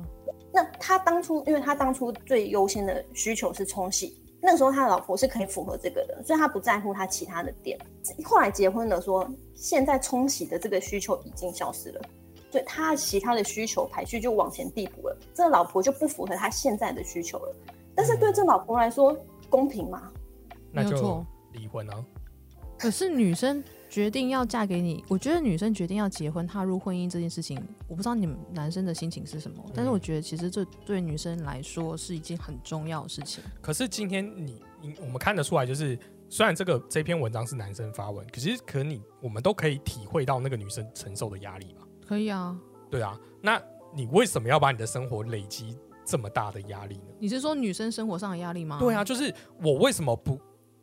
[0.53, 7.79] 那他当初，因为他当初最优先的需求是冲洗，那个时候他的老婆是可以符合这个的，所以他不在乎他其他的点。
[8.25, 12.01] 后来结婚了说，现在冲洗的这个需求已经消失了，
[12.51, 17.55] 所以他其他的需求排序就往前递补了，这个老婆就不符合他现在的需求了。
[17.95, 19.17] 但是对这老婆来说，
[19.51, 20.11] 公平吗？
[20.73, 22.05] 那就离婚啊。
[22.79, 33.43] 可是女生决定要嫁给你，我觉得女生决定要结婚、踏入婚姻这件事情，我不知道你们男生的心情是什么，但是我觉得其实这对女生来说是一件很重要的事情。
[33.63, 35.99] 可是今天你你我们看得出来，就是
[36.29, 41.87] 虽然这个这篇文章是男生发文，可是可你我们都可以体会到那个女生承受的压力嘛。
[42.07, 42.59] 可以啊，
[42.91, 43.61] 对啊，那
[43.95, 47.15] 你为什么要把你的生活累积这么大的压力呢？
[47.19, 48.79] 你是说女生生活上的压力吗？
[48.79, 50.39] 对啊，，就是我为什么不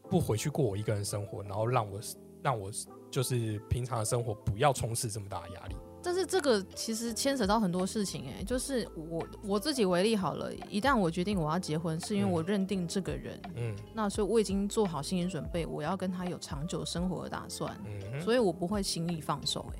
[0.10, 2.00] 不回去过我一个人生活，然后让我
[2.46, 2.70] 让我
[3.10, 5.76] 就是平常的生活不要充斥这么大的压力？
[6.04, 19.80] 但是这个其实牵扯到很多事情、哎，就是我我自己为例好了，一旦我决定我要结婚，是因为嗯我认定这个人，嗯那所以我已经做好心理准备，我要跟他有长久生活的打算，嗯，所以我不会轻易放手、哎。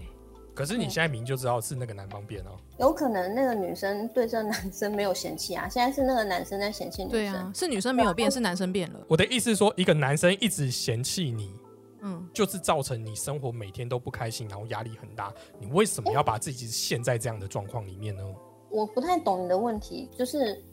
[0.56, 7.12] 可是你现在明明就知道是那个男方变哦，有可能那个女生对这个男生没有嫌弃啊，现在是那个男生在嫌弃女生。
[7.12, 9.00] 对啊，是女生没有变，是男生变了。
[9.08, 11.54] 我的意思是说，一个男生一直嫌弃你，
[12.06, 15.34] 嗯，就是造成你生活每天都不开心，然后压力很大。
[15.60, 18.24] 你为什么要把自己陷在这样的状况里面呢？
[18.70, 20.64] 我不太懂你的问题，就是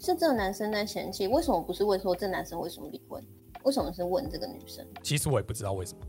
[0.00, 3.22] 是这个男生在嫌弃，为什么不是问说这男生为什么离婚？
[3.62, 4.84] 为什么是问这个女生？
[5.02, 6.00] 其实我也不知道为什么。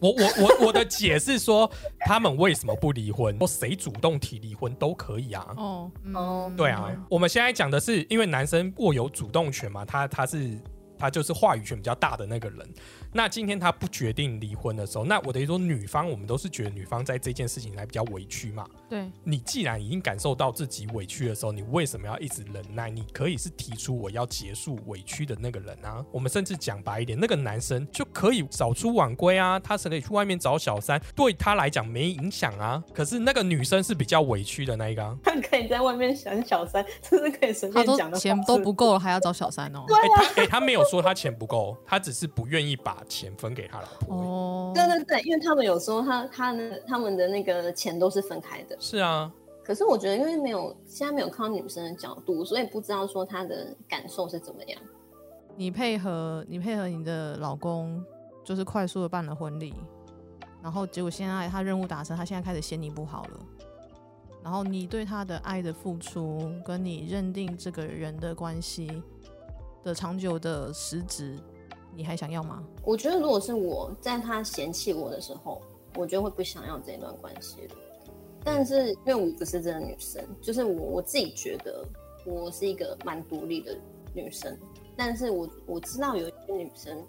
[0.00, 3.36] 我我我 我的解释说，他们为什么不离婚？
[3.38, 5.54] 说谁主动提离婚都可以啊。
[5.56, 10.58] 哦，嗯哦对啊，我们现在讲的是，因为男生握有主动权嘛，他他是
[10.98, 12.68] 他就是话语权比较大的那个人。
[13.16, 18.66] 那今天他不决定离婚的时候，那我等于说女方，我们都是觉得女方在这件事情来比较委屈嘛。
[18.94, 22.88] 对，你既然已经感受到自己委屈的时候，你为什么要一直忍耐？
[22.88, 26.04] 你可以是提出我要结束委屈的那个人啊。
[26.12, 32.80] 我们甚至讲白一点，那个男生就可以早出晚归啊，他是可以去外面找小三，对他来讲没影响啊。
[32.94, 35.16] 可是那个女生是比较委屈的那一个、啊。
[35.24, 38.20] 他可以在外面想小三，这是可以随他都便讲的话。
[38.20, 39.84] 钱都不够了，还要找小三哦。
[39.88, 44.14] 哎、他哎、他没有说他钱不够，他只是不愿意把钱分给他老婆。
[44.14, 48.78] 哦，对对对，因为他们有时候他他的他们的那个钱都是分开的。
[48.84, 49.32] 是啊，
[49.64, 54.78] 可是我觉得，因为没有现在没有看到女生的角度，所以不知道说她的感受是怎么样。
[55.56, 58.04] 你配合你配合你的老公，
[58.44, 59.72] 就是快速的办了婚礼，
[60.62, 63.40] 然后结果现在他任务达成，他现在开始嫌你不好了。
[64.42, 69.02] 然后你对他的爱的付出，跟你认定这个人的关系
[69.82, 71.38] 的长久的实质，
[71.94, 72.62] 你还想要吗？
[72.84, 75.62] 我觉得如果是我在他嫌弃我的时候，
[75.96, 77.74] 我就会不想要这段关系了。
[78.44, 81.82] 但是因为我不是这个女生，就是我我自己觉得
[82.26, 83.76] 我是一个蛮独立的
[84.14, 84.56] 女生，
[84.96, 87.02] 但是我我知道有一些女生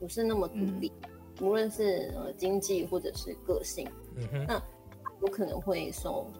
[0.00, 0.92] 不是那么独立，
[1.40, 4.60] 无论是呃经济或者是个性，嗯哼，
[5.22, 6.30] 有可能会受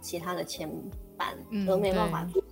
[0.00, 0.68] 其他的牵
[1.18, 2.42] 绊，嗯而没办法做。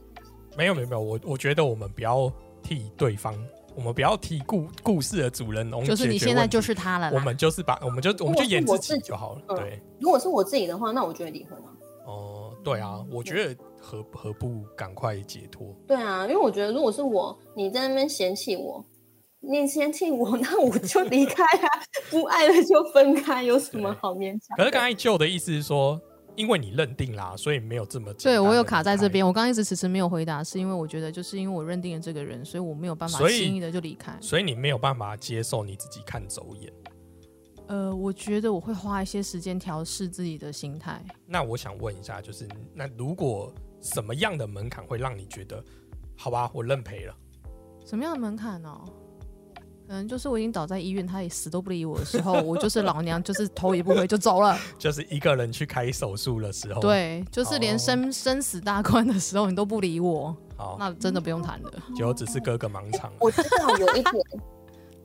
[0.56, 2.30] 没有没有没有，我我觉得我们不要
[2.62, 3.34] 替对方，
[3.78, 7.12] 我们不要提故故事的主人翁就是你现在就是他了。
[7.14, 9.42] 我们就是把我们就我们就演自己就好了。
[9.46, 11.70] 嗯对，如果是我自己的话，那我就会离婚啊。
[12.04, 15.72] 哦，对啊，我觉得何何不赶快解脱？
[15.86, 18.84] 对啊，因为我觉得如果是我，你在那边嫌弃我，
[19.38, 21.68] 你嫌弃我，那我就离开啊，
[22.10, 24.56] 不爱了就分开，有什么好勉强？
[24.56, 26.00] 可是刚才旧的意思是说，
[26.38, 34.18] 因为你认定啦，所以没有这么对我有卡在这边，我刚刚一直迟迟没有回答，是因为我觉得就是因为我认定了这个人，所以我没有办法轻易的就离开开，。
[34.20, 36.72] 所以你没有办法接受你自己看走眼。
[37.66, 41.04] 呃，我觉得我会花一些时间调试自己的心态。
[41.26, 45.60] 那我想问一下，就是那如果什么样的门槛会让你觉得，
[46.16, 47.14] 好吧，我认赔了？
[47.84, 48.92] 什么样的门槛呢、可
[49.92, 54.56] 能就是我已经倒在医院，他也死都不理我的时候，我就是老娘，就是头也不回就走了。
[54.78, 61.72] 就是一个人去开手术的时候，，对，就是连哦生、生死大关的时候你都不理我，好，那真的不用谈了。
[61.96, 63.12] 就只是哥哥盲肠。
[63.18, 64.14] 我知道有一点，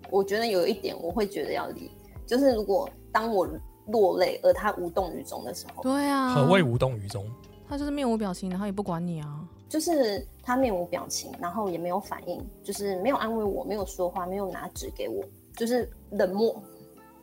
[0.10, 1.92] 我觉得有一点我会觉得要理，
[2.26, 3.48] 就是如果当我
[3.88, 7.26] 落泪而他无动于衷的时候，对啊，何谓无动于衷？
[7.68, 9.40] 他就是面无表情，然后也不管你啊。
[9.74, 15.24] 就是他面无表情，然后也没有反应，就是没有安慰我，没有说话，没有拿纸给我，
[15.58, 16.62] 就是冷漠。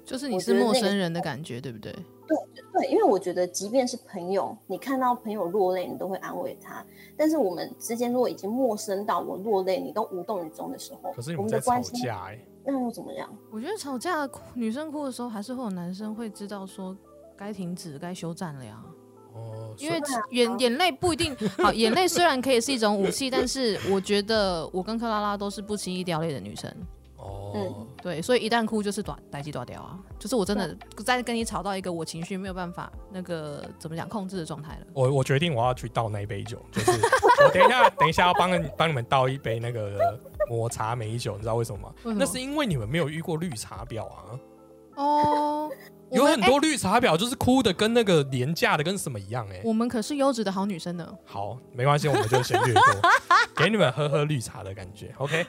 [0.05, 1.93] 就是你是陌生人的感觉，对不对？
[2.27, 2.37] 对
[2.73, 6.85] 对，因为我觉得，即便是朋友，你看到朋友落泪，你都会安慰他。
[7.17, 13.33] 但是我们之间如果已经陌生到我落泪，你都无动于衷的时候，我可是我们在吵们的关系架哎、那又怎么样？
[13.53, 16.97] 我觉得吵架女生哭的时候，还是会有男生会知道说
[17.37, 18.85] 该停止、该休战了呀。
[19.33, 26.73] 哦，因为眼眼泪不一定好，眼泪虽然可以是一种武器，但是我觉得我跟克拉拉都是不轻易掉泪的女生。
[27.17, 34.87] 哦，嗯对，所以一旦哭就是短待机断掉啊，就是我真的在跟你吵到一个我情绪没有办法那个怎么讲控制的状态了。
[34.95, 41.95] 我我决定我要去倒那一杯酒，就是我等一下等一下要帮你帮你们倒一杯那个抹茶美酒，你知道为什么吗？
[42.19, 44.25] 那是因为你们没有遇过绿茶婊啊，
[44.97, 51.09] 哦，我有很多绿茶婊就是哭的跟那个廉价的跟什么一样哎、我们可是优质的好女生呢。
[51.25, 52.83] 好，没关系，我们就先略过，
[53.57, 55.15] 给你们喝喝绿茶的感觉。
[55.19, 55.47] OK，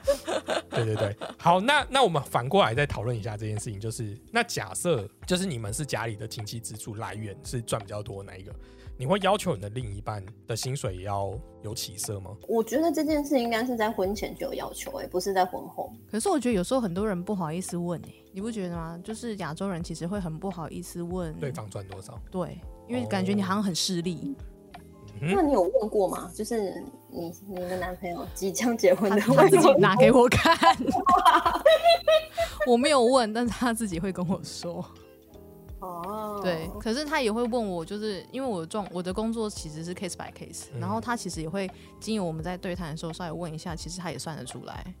[0.70, 8.52] 对对对，好，那那我们反过来再讨论一下这件事情，就是那假设就是你们是家里的经济支柱来源是赚比较多的那一个，
[9.02, 12.30] 你会要求你的另一半的薪水也要有起色吗？
[12.46, 15.92] 我觉得这件事应该是在婚前就有要求、哎，不是在婚后。
[16.08, 18.96] 可是我觉得有时候很多人不好意思问哎、你不觉得吗？
[19.02, 22.16] 就是亚洲人其实会很不好意思问对方赚多少？
[22.30, 24.36] 对，因为感觉你好像很势利，
[25.20, 26.30] 嗯那你有问过吗？
[26.32, 30.56] 就是你你的男朋友即将结婚的他自己拿给我看，
[32.68, 34.84] 我没有问，但是他自己会跟我说。
[35.82, 41.68] 哦，对，可是他也会问我，就是因为我的状我的工作其实是 case by case，、嗯然后他其实也会
[41.98, 44.94] 经由我们在对谈的时候稍微问一下，其实他也算得出来，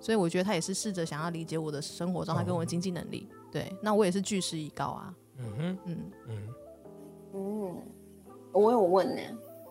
[0.00, 3.28] 所以我觉得他也是试着想要理解我的生活状态跟我的经济能力。
[3.50, 6.48] 对，那我也是据实以告啊，嗯哼，嗯，嗯，
[7.34, 7.82] 嗯，
[8.52, 9.22] 我有问呢、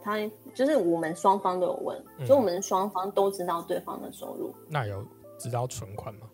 [0.01, 0.17] 他
[0.53, 2.25] 就是我们双方都有问，嗯。
[2.27, 5.05] 所以我们双方都知道对方的收入，那有
[5.37, 6.27] 知道存款吗？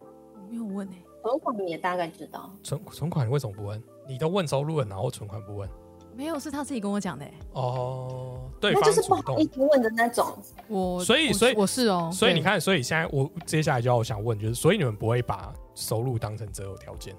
[0.00, 2.50] 我没有问哎、存款你也大概知道。
[2.62, 3.82] 存存款你为什么不问？
[4.06, 5.68] 你都问收入了，然后存款不问？
[6.14, 7.34] 没有，是他自己跟我讲的、欸。
[7.52, 9.54] 哦，对那方主就是不好意动。
[9.54, 10.26] 思问的那种。
[10.68, 17.14] 我我所以所以我是哦，所以你，看，所以现在我接下来就要想问，就是所以你们不会把收入当成择偶条件？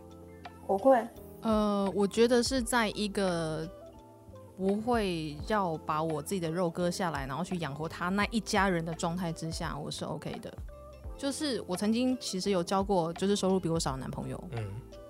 [0.65, 1.05] 我会，
[1.41, 3.69] 呃，我觉得是在一个
[4.57, 10.51] 不会要把我自己的肉割下来，然后去养活他那一家人的状态之下，我是 OK 的。
[11.17, 14.65] 就是我曾经其实有交过，就是收入比我少的男朋友，嗯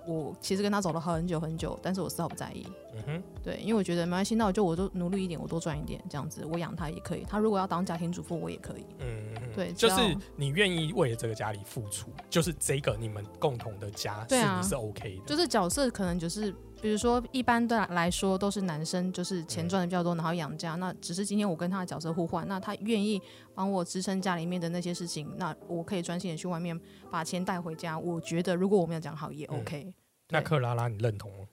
[0.06, 2.66] 我其实跟他走了很久很久，但是我丝毫不在意。
[2.94, 7.26] 嗯哼，对，因为我觉得没关系，那我就我就努力一点，我多赚一点，这样子我养他也可以。
[7.28, 8.86] 他如果要当家庭主妇，我也可以。
[9.00, 20.76] 嗯嗯，对就是你愿意为了这个家里付出，就是这个你们共同的家是你是 OK 的，就是角色可能就是，比如说一般的来说都是男生，就是嗯钱赚的比较多，然后养家。
[20.76, 23.20] 那只是今天我跟他的角色互换，那他愿意
[23.54, 26.78] 帮我支撑家里面的那些事情，那我可以专心的去外面
[27.10, 27.98] 把钱带回家。
[27.98, 29.94] 我觉得如果我没有讲好也嗯 OK。
[30.30, 31.46] 那克拉拉你认同吗？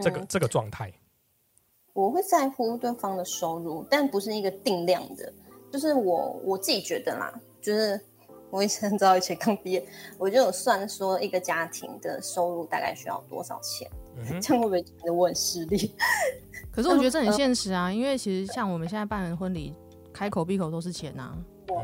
[0.00, 0.92] 这个嗯这个状态，
[1.92, 5.32] 我会在乎对方的收入，但不是一个定量的。
[5.70, 8.00] 就是我我自己觉得啦，就是
[8.54, 9.84] 我以前很早以前刚毕业，
[10.16, 13.90] 我就有算说一个家庭的收入大概需要多少钱，
[14.40, 15.92] 这样会不会觉得我很势利？
[16.70, 19.74] 可是我觉得这很现实啊，因为其实像我们现在办的婚礼，
[20.12, 21.36] 开口闭口都是钱呐、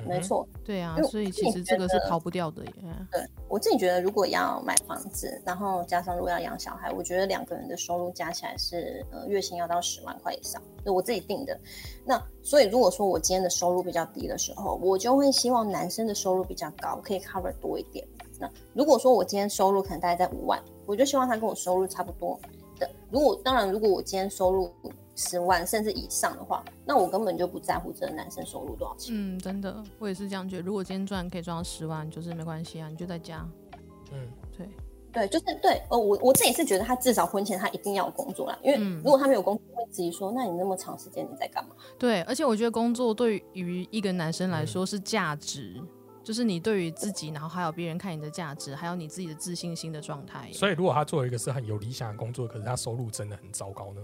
[0.06, 2.72] 没错，对啊，所以其实这个是逃不掉的耶。
[3.10, 11.58] 对我自己觉得，如果要买房子，然后加上如果要养小孩，我觉得两个人的收入加起来是呃月薪要到十万块以上，就我自己定的。
[12.04, 18.06] 那所以如果说我今天的收入比较低的时候，我就会希望男生的收入比较高，可以 cover 多一点。
[18.38, 22.38] 那如果说我今天收入可能大概在五万，我就希望他跟我收入差不多
[22.78, 22.88] 的。
[23.10, 24.70] 如果当然，如果我今天收入
[25.20, 29.14] 十万甚至以上的话，那我根本就不在乎这个男生收入多少钱。
[29.14, 30.62] 嗯，真的，我也是这样觉得。
[30.62, 33.46] 如果今天赚可以赚到十万，就是没关系啊，你就在家。
[34.12, 34.26] 嗯
[34.56, 34.68] 对，
[35.12, 41.74] 对，就是对，呃，我我自己是觉得他至少婚前他一定要有工作啦，因为嗯如果他没有工作，会质疑说，那你那么长时间你在干嘛？
[41.98, 45.80] 对，而且我觉得工作对于一个男生来说是价值，
[46.24, 50.50] 就是你对于自己，然后还有别人看你的价值，还有你自己的自信心的状态。
[50.52, 54.00] 所以如果他做了一个是很有理想的工作，可是他收入真的很糟糕呢？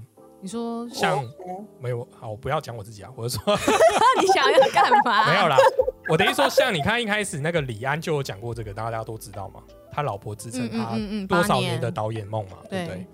[0.47, 3.53] 你说像嗯没有好，我不要讲我自己啊，我是说
[4.23, 5.27] 你想要干嘛？
[5.29, 5.57] 没有啦。
[6.09, 13.07] 我的意思说，像你看一开始那个李安就有讲过这个，大家都知道嘛，他老婆支撑他嗯嗯，多少八年的导演梦嘛，对不对对？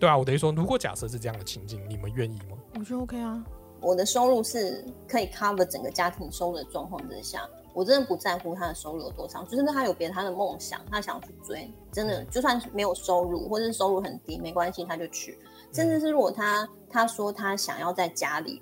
[0.00, 2.58] 对啊，我等于说，如果假设是这样的情境，你们愿意吗？
[2.74, 3.40] 我觉得 OK 啊。
[3.80, 15.38] 我的收入是可以 cover 整个家庭收入的状况之下，我真的不在乎他的收入有多少，就是他有别他的梦想，他想要去追，真的就算是没有收入或者是收入很低，没关系，他就去。
[15.72, 18.60] 甚至是如果他他说他想要在家里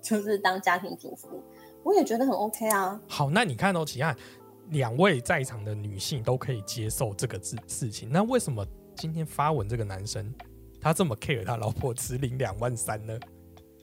[0.00, 1.42] 就是当家庭主妇，
[1.82, 3.00] 我也觉得很 OK 啊。
[3.08, 4.16] 好，那你看哦，奇案
[4.70, 10.32] 两位在场的女性都可以接受这个事事情，那为什么今天发文这个男生
[10.80, 13.18] 他这么 care 他老婆只领两万三呢？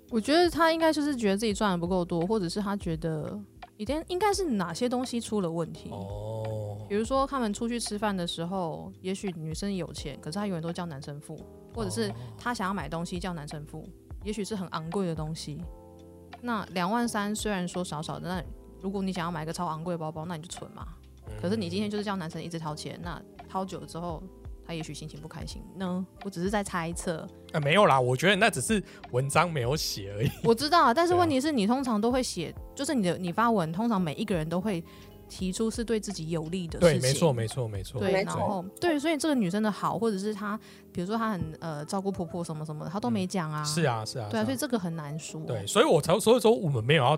[0.09, 3.39] 我觉得他应该就是觉得自己赚的不够多，或者是他觉得
[3.78, 5.89] 一定应该是哪些东西出了问题。
[5.91, 11.39] 哦比如说他们出去吃饭的时候，也许女生有钱，可是他永远都叫男生付，
[11.74, 13.88] 或者是他想要买东西叫男生付，
[14.24, 15.63] 也许是很昂贵的东西。
[16.41, 18.43] 那两万三虽然说少少的，那
[18.82, 20.88] 如果你想要买个超昂贵的包包，那你就存嘛。
[21.41, 24.22] 可是你今天就是叫男生一直掏钱，那掏久了之后，
[24.65, 26.05] 他也许心情不开心呢。
[26.26, 30.30] 我只是在猜测，啊没有啦，我觉得那只是文章没有写而已。
[30.43, 34.84] 我知道啊，但是问题是你通常都会写，就是你的你发文，通常每一个人都会
[35.32, 37.01] 提出是对自己有利的事对，情。
[37.01, 37.99] 没错，没错，没错。
[38.01, 40.59] 对，然后对，所以这个女生的好，或者是她，
[40.91, 43.63] 比如说她很呃照顾婆婆什么什么的，她都没讲啊。
[43.63, 45.39] 是啊，是啊，对啊，所以这个很难说。
[45.45, 47.17] 对，所以我才所以说我们没有要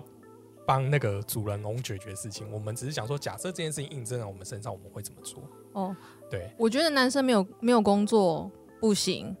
[0.64, 5.42] 帮那个主人翁解决事情，我们只是想说，假设这件事情印证在我们身上，我们会怎么做？
[5.72, 5.94] 哦，
[6.30, 8.48] 对，我觉得男生没有没有工作
[8.80, 9.36] 不行，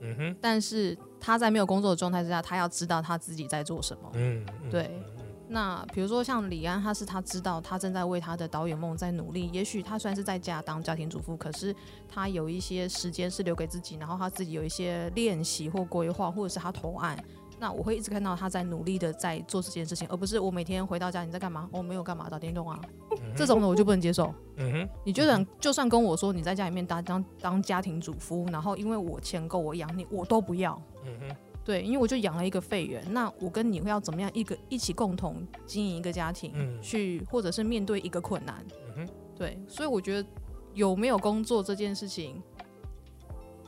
[0.00, 4.10] 嗯哼，但是他在没有工作的状态之下，他要知道他自己在做什么。
[4.14, 5.17] 嗯，嗯对嗯嗯
[5.48, 9.48] 那比如说像李安，他是他知道他正在为他的导演梦在努力。
[9.52, 11.74] 也许他虽然是在家当家庭主妇，可是
[12.08, 17.18] 他有一些时间是留给自己，然后他自己有一些练习或规划，或者是他投案。
[17.60, 21.68] 那我会一直看到他在努力的在做这件事情，而不是我每天回到家你在干嘛？
[21.72, 22.80] 我、没有干嘛，打电动啊，
[23.10, 24.32] 嗯这种的我就不能接受。
[24.58, 30.80] 嗯哼，你就算就算跟我说你在家里面当当当家庭主妇，然后因为我钱够我养你，我都不要。
[31.04, 31.36] 嗯哼，
[31.68, 38.64] 对，因为我就养了一个废人，那我跟你会要怎么样一个一起共同经营一个家庭，嗯去或者是面对一个困难，
[38.96, 39.06] 嗯，
[39.36, 40.26] 对，所以我觉得
[40.72, 42.42] 有没有工作这件事情，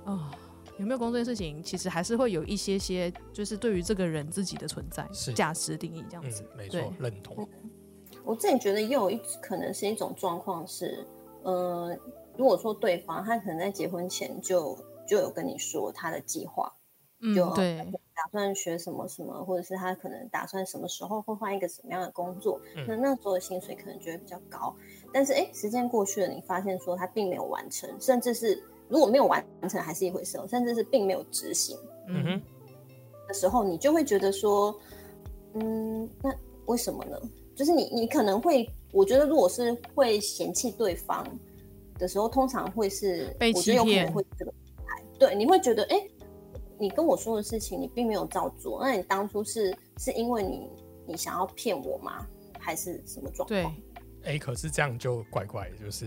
[0.06, 0.32] 啊、
[0.78, 6.42] 有没有工作这件事情，其实还是会有一些些，就是对于这个人自己的存在是价值定义这样子。
[6.52, 7.46] 嗯，没对错，认同。
[8.24, 11.06] 我自己觉得也有一可能是一种状况是，
[11.42, 11.94] 呃，
[12.34, 14.74] 如果说对方他可能在结婚前就
[15.06, 16.79] 就有跟你说他的计划，嗯
[17.34, 17.76] 就，对，
[18.14, 24.74] 打算学什么什么，或者是他可能打算什么时候会换一个什么样的工作，嗯那那时候的薪水可能就会比较高。
[25.12, 32.42] 但是哎，时间过去了，你发现说他并没有完成，甚至是如果没有完成还是一回事哦，甚至是并没有执行嗯哼，
[33.28, 34.74] 的时候，你就会觉得说，
[35.54, 36.34] 嗯，那
[36.66, 37.20] 为什么呢？
[37.54, 41.26] 就是你你可能会，我觉得如果是会嫌弃对方
[41.98, 44.52] 的时候，通常会是被我觉得有可能会这个
[45.18, 45.96] 对，你会觉得哎。
[45.96, 46.10] 诶
[46.80, 50.66] 你跟我说的事情，你并没有照做，那你当初是是因为你
[51.08, 52.26] 你想要骗我吗？
[52.58, 53.76] 还是什么状况对况？，
[54.22, 56.06] 哎，可是这样就怪怪的，就是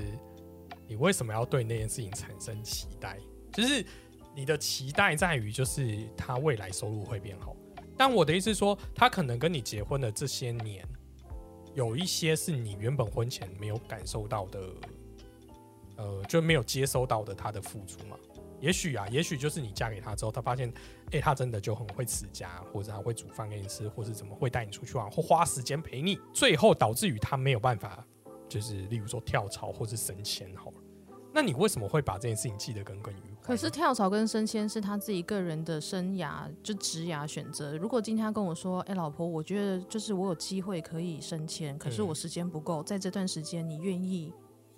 [0.87, 3.19] 你为什么要对那件事情产生期待？
[3.51, 3.85] 就是
[4.35, 7.55] 你的期待在于，就是他未来收入会变好。
[7.95, 10.83] 但我的意思是说，他可能跟你结婚的这些年，
[11.75, 14.59] 有一些是你原本婚前没有感受到的，
[15.97, 18.17] 呃，就没有接收到的他的付出嘛。
[18.63, 20.71] 也许啊，也许就是你嫁给他之后，他发现，
[21.11, 28.07] 哎、他真的就很会持家，或者他会煮饭给你吃，或是怎么会带你出去玩，或花时间陪你，最后导致于他没有办法，
[28.47, 30.77] 就是例如说跳槽或是升迁好了。
[31.35, 33.47] 那你为什么会把这件事情记得耿耿于怀？
[33.47, 37.75] 可是跳槽跟升迁是他自己个人的生涯，就职涯选择。
[37.75, 44.31] 如果今天他跟我说：“哎、老婆，我觉得就是我有机会可以升迁，可是嗯我时间不够，在这段时间你愿意，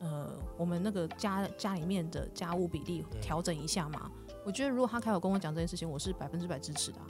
[0.05, 4.11] 呃，我们那个家家里面的家务比例嗯调整一下嘛？”
[4.45, 7.07] 我觉得如果他开口跟我讲这件事情，我是百分之百支持的啊、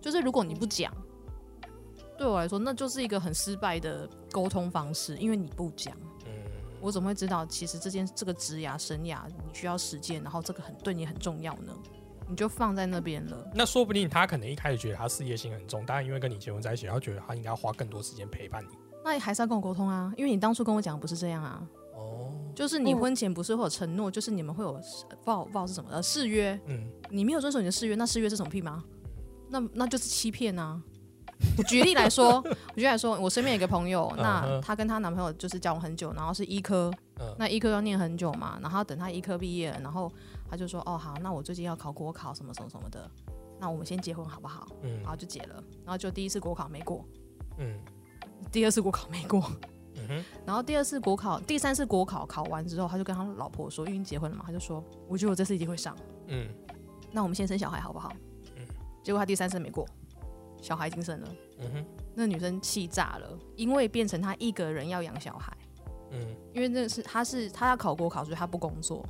[0.00, 0.92] 就是如果你不讲，
[2.18, 5.96] 对我来说那就是一个很失败的沟通方式，因为你不讲。
[6.26, 6.32] 嗯，
[6.80, 7.46] 我怎么会知道？
[7.46, 11.72] 其实这件这个职涯生涯你需要实践，然后这个很对你很重要呢？
[12.28, 13.50] 你就放在那边了。
[13.54, 18.70] 那说不定他可能一开始觉得他事业心很重，但因为跟你结婚在一起，他觉得他应该要花更多时间陪伴你。
[19.04, 21.66] 那还是要跟我沟通啊，因为你当初跟我讲的不是这样啊。
[22.60, 24.78] 哦，就是你嗯婚前不是会有承诺，就是你们会有
[25.24, 28.84] 报报是什么呃誓约，嗯，你没有遵守你的誓约，那誓约是什么屁吗？
[29.48, 30.80] 那那就是欺骗啊！
[31.66, 40.12] 举例来说， 我举例来说，我身边有一个朋友，嗯那她跟她男朋友就是交往很久，然后是医科，嗯那医科要念很久嘛，然后等她医科毕业了，然后
[40.48, 43.10] 她就说，哦好，那我最近要考国考什么什么什么的，
[43.58, 44.68] 那我们先结婚好不好？
[44.82, 45.54] 嗯然后就结了，
[45.84, 47.04] 然后就第一次国考没过，
[47.58, 47.74] 嗯
[48.52, 49.42] 第二次国考没过，
[50.44, 55.96] 然后第二次国考，第三次国考考完之后，他就跟他老婆说，因为结婚了嘛，他就说，我觉得我这次一定会上，
[56.28, 56.48] 嗯。
[57.12, 58.12] 那我们先生小孩好不好？
[58.56, 58.66] 嗯。
[59.02, 59.86] 结果他第三次没过，
[60.60, 61.28] 小孩已经生了，
[61.58, 61.84] 嗯哼，
[62.14, 65.56] 那女生气炸了，因为变成他一个人要养小孩，
[66.10, 66.20] 嗯。
[66.52, 69.04] 因为那是他是他要考国考，所以他不工作。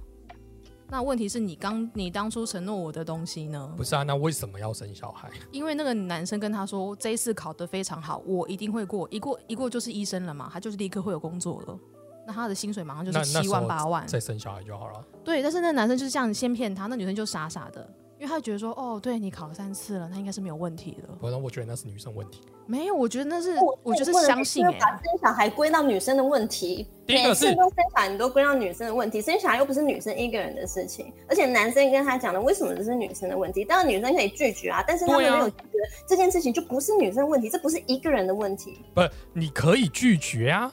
[0.91, 3.73] 那问题是你刚你当初承诺我的东西呢？
[3.77, 5.31] 不是啊，那为什么要生小孩？
[5.53, 11.79] 因为那个男生跟他说这一次考得非常好，我一定会过，一过一过就是医生了嘛，他就是立刻会有工作了。
[12.27, 15.05] 那他的薪水马上就是七万八万，再生小孩就好了。
[15.25, 17.89] 对，但是那男生就是这样先骗她，那女生就傻傻的，
[18.21, 21.09] 因为他觉得说，哦，对你考了三次了，那应该是没有问题的。
[21.19, 22.43] 不然我觉得那是女生问题。
[22.67, 33.65] 没有，我觉得那是不我就是不能相信把生小孩归到女生的问题，第一个是每次都生小孩你都归到女生的问题，生小孩又不是女生一个人的事情，而且男生跟他讲的为什么这是女生的问题？
[33.65, 39.01] 当然女生可以拒绝啊，但是他们没有觉得这件事情就不是女生的问题，这不是一个人的问题，不，
[39.33, 40.71] 你可以拒绝啊。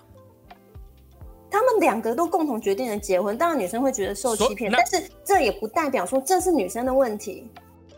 [1.49, 7.49] 他们两个都共同决定了结婚，当然女生会觉得受欺骗，但是这也不代表说这是女生的问题。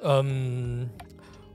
[0.04, 0.90] 嗯，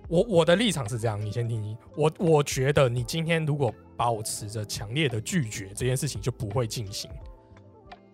[0.09, 1.76] 我我的立场是这样，你先听听。
[1.97, 7.11] 我我觉得你今天如果把我持着强烈的拒绝这件事情，就不会进行。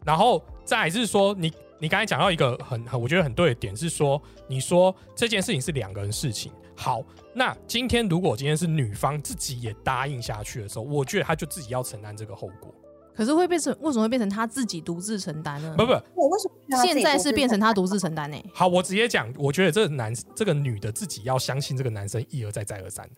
[0.04, 6.52] 然后再来是说，你你刚才讲到一个很很我觉得很对的点是说，你说这件事情是两个人事情。
[6.76, 7.02] 好，
[7.34, 12.72] 那今天如果今天是女方自己也答应下去的时候，我觉得她就自己要承担这个后果。
[13.20, 15.74] 可是会变成为什么会变成他自己独自承担呢？
[15.76, 23.16] 不不，我为什么现在是变成他独自承担呢、欸好，我直接讲，我觉得这个男这个女的自己要相信这个男生一而再再而三的，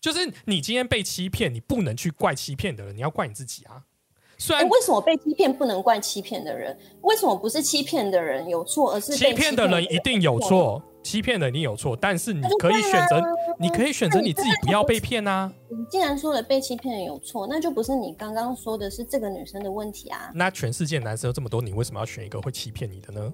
[0.00, 3.82] 就是你今天被欺骗，你不能去怪欺骗的人，你要怪你自己啊。
[4.38, 6.74] 虽哎，然为什么被欺骗不能怪欺骗的人？
[7.02, 13.22] 为什么不是欺骗的人有错，而是欺骗的人一定有错，欺骗的人一定有错，但是你可以选择，
[13.58, 15.52] 你可以选择你自己不要被骗啊。
[15.88, 20.30] 你既然说了被欺骗人有错，那就不是你刚刚说的是这个女生的问题啊。
[20.34, 23.32] 那全世界男生有这么多，你为什么要选一个会欺骗你的呢？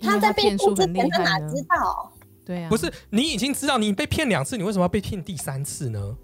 [0.00, 1.62] 他在被骗之前，他哪知。
[1.68, 2.12] 道？
[2.44, 6.16] 对啊，不是你已经知道你被骗两次，你为什么要被骗第三次呢？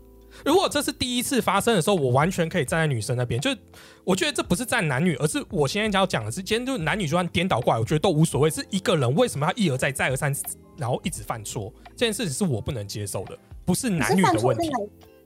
[0.44, 3.40] 如果这是第一次发生的时候，我完全可以站在女生那边。
[3.40, 3.54] 就
[4.02, 8.50] 我觉得这不是站男女，而是我现在要讲的是，今天就男女就算颠倒过来，我觉得都无所谓。
[8.50, 10.34] 是一个人为什么要一而再、再而三，
[10.76, 14.68] 然后一直犯错，这件事情是我不能接受的，不是男女的问题。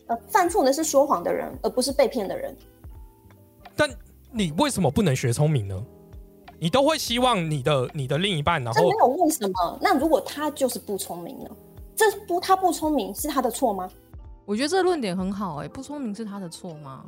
[0.08, 2.54] 呃，犯错的是说谎的人，而不是被骗的人。
[3.76, 3.88] 但
[4.32, 5.86] 你为什么不能学聪明呢？
[6.58, 9.78] 你都会希望你的你的另一半，然后这没有为什么。
[9.80, 11.50] 那如果他就是不聪明呢？
[11.94, 13.88] 这不他不聪明是他的错吗？
[14.44, 17.04] 我觉得这个论点很好哎、不聪明是他的错吗？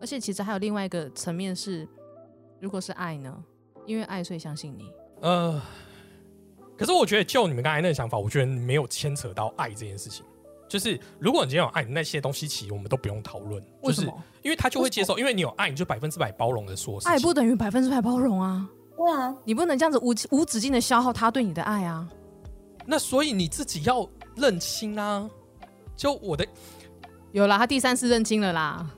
[0.00, 1.88] 而且其实还有另外一个层面是，
[2.60, 3.34] 如果是爱呢？
[3.86, 4.90] 因为爱所以相信你。
[5.20, 5.60] 呃，
[6.76, 10.24] 可是我觉得就你们刚才那个想法，我觉得没有牵扯到爱这件事情。
[10.72, 14.22] 就是如果你今天有爱，那些东西其实我们都不用讨论，就是为什么？
[14.40, 17.12] 因为他就会接受，因为你有爱，你就百分之百包容的所有事情。
[17.12, 18.66] 爱不等于百分之百包容啊！
[18.96, 22.08] 对啊，你不能这样子无无止境的消耗他对你的爱啊！
[22.86, 25.28] 那所以你自己要认清啊。
[25.94, 26.46] 就我的，
[27.32, 28.90] 有啦，他第三次认清了啦，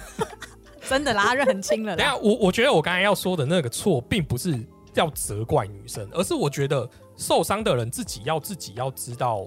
[0.86, 1.96] 真的啦，他认很清了啦。
[2.04, 4.54] 等下我我觉得我刚才要说的那个错，并不是
[4.92, 6.86] 要责怪女生，而是我觉得
[7.16, 9.46] 受伤的人自己要自己要知道。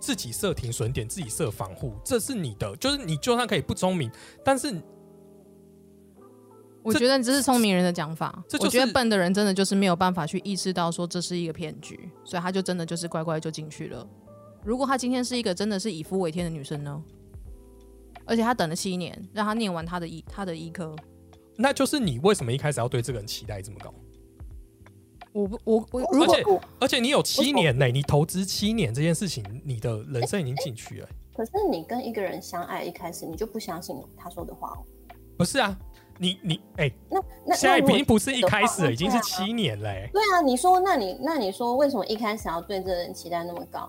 [0.00, 2.74] 自己设停损点，自己设防护，这是你的。
[2.76, 4.10] 就是你就算可以不聪明，
[4.44, 4.74] 但是
[6.82, 8.42] 我觉得这是聪明人的讲法。
[8.48, 14.08] 这就是我觉得笨的人真的就是没有办法去意识到说这是一个骗局，所以他就真的就是乖乖就进去了。
[14.64, 17.02] 如果他今天是一个真的是以夫为天的女生呢？
[18.24, 20.94] 而且他等了七年，让他念完他的医她的医科。
[21.56, 23.92] 那就是你为什么一开始要对这个人期待这么高？
[25.32, 34.78] 我不我我如果而且而且你有七年呢、你投资七年这件事情，你的人生已经进去了、可是你跟一个人相爱，一开始你就不相信他说的话哦。
[35.36, 35.78] 不是啊？
[36.20, 40.10] 你你哎、那那现在已经不是一开始了，已经是七年了、欸。
[40.12, 43.88] 对啊，你说，那你那你说，为什么一开始要对这个人期待那么高？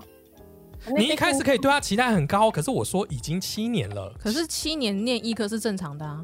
[0.95, 4.13] 你一开始可以对他期待很高，可是我说已经七年了。
[4.19, 6.23] 可是七年念医科是正常的啊，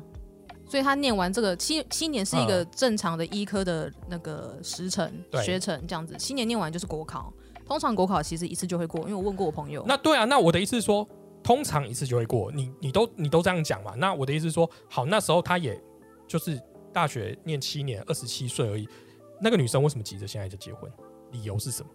[0.68, 7.32] 所以他念完这个七七年是一个正常的医科的那个时程、对学程这样子，七年念完就是国考。
[7.66, 11.08] 通常国考其实一次就会过，因为我问过我朋友，那对啊，那我的意思是说，
[11.42, 12.52] 通常一次就会过。
[12.52, 13.96] 你你都你都这样讲嘛？
[13.96, 15.82] 那我的意思是说，好，那时候他也
[16.28, 16.62] 就是
[16.94, 18.88] 大学念七年，二十七岁而已。
[19.42, 20.92] 那个女生为什么急着现在就结婚？
[21.32, 21.90] 理由是什么？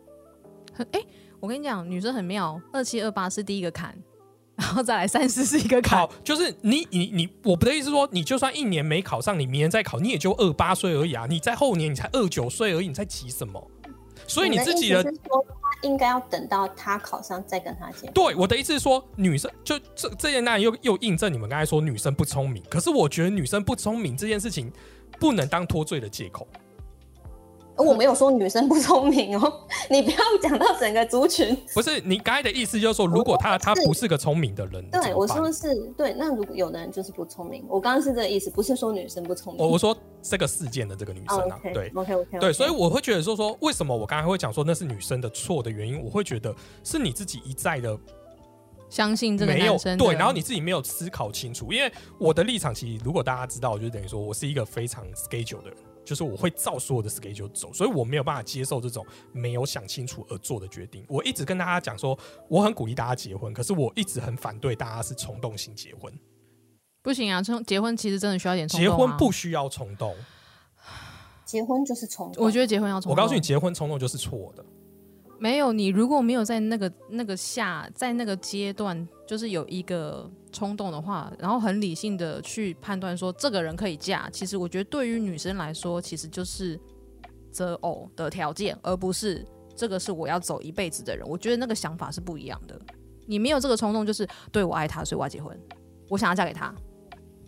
[0.72, 1.00] 很哎、
[1.38, 3.96] 我跟你讲，女生很妙，二七二八是第一个坎，
[4.60, 11.26] 然后再来三十是一个坎好，，就是你你你，我不的意思是说，你就算一年没考上，你明年再考，你也就二八岁而已啊。
[11.26, 13.70] 你在后年你才二九岁而已，你在急什么？
[14.26, 18.12] 所以你自己的的是说，他应该要等到他考上再跟他结婚。
[18.12, 24.70] 对我的意思是说，女生就这这件那又又印证你们刚才说女生不聪明，可是我觉得女生不聪明这件事情
[25.18, 26.46] 不能当脱罪的借口。
[27.82, 29.52] 我没有说女生不聪明哦，
[29.90, 31.56] 你不要讲到整个族群。
[31.74, 36.14] 不是你刚才的意思就是说，如果他他不是个聪明的人，对，我说是对。
[36.18, 39.62] 那如果有的人就是不聪明，我刚刚是这个意思，不是说女生不聪明。
[39.64, 41.90] 我我说这个事件的这个女生啊对。
[41.94, 46.54] ，OK OK，对，所以我会觉得说说，为什么我刚才会讲说那是女生的错的原因，我会觉得
[46.84, 47.98] 是你自己一再的
[48.88, 51.72] 相信这个没有男生对，然后你自己没有思考清楚。
[51.72, 55.76] 因为我的立场，其实如果大家知道，就等于说我是一个非常 schedule 的人，
[56.10, 61.04] 就是我会照所有的 schedule 走，所以我没有办法接受这种没有想清楚而做的决定。
[61.08, 66.12] 我一直跟大家讲说，我很鼓励大家结婚，可是我一直很反对大家是冲动性结婚。
[67.00, 68.90] 不行啊，冲结婚其实真的需要点冲动、啊。
[68.90, 70.16] 结婚不，需要冲动，
[71.44, 72.44] 结婚就是冲动。
[72.44, 73.12] 我觉得结婚要冲动。
[73.12, 74.64] 我告诉你，结婚冲动就是错的。
[75.40, 86.78] 没有你如果没有在那个那个下，在那个阶段，就是有一个冲动的话，然后很理性的去判断说这个人可以嫁，其实我觉得对于女生来说，其实就是
[87.50, 89.42] 择偶的条件，而不是
[89.74, 91.26] 这个是我要走一辈子的人。
[91.26, 92.78] 我觉得那个想法是不一样的。
[93.26, 95.58] 你没有这个冲动，就是对我爱他，所以我要结婚，
[96.10, 96.74] 我想要嫁给他。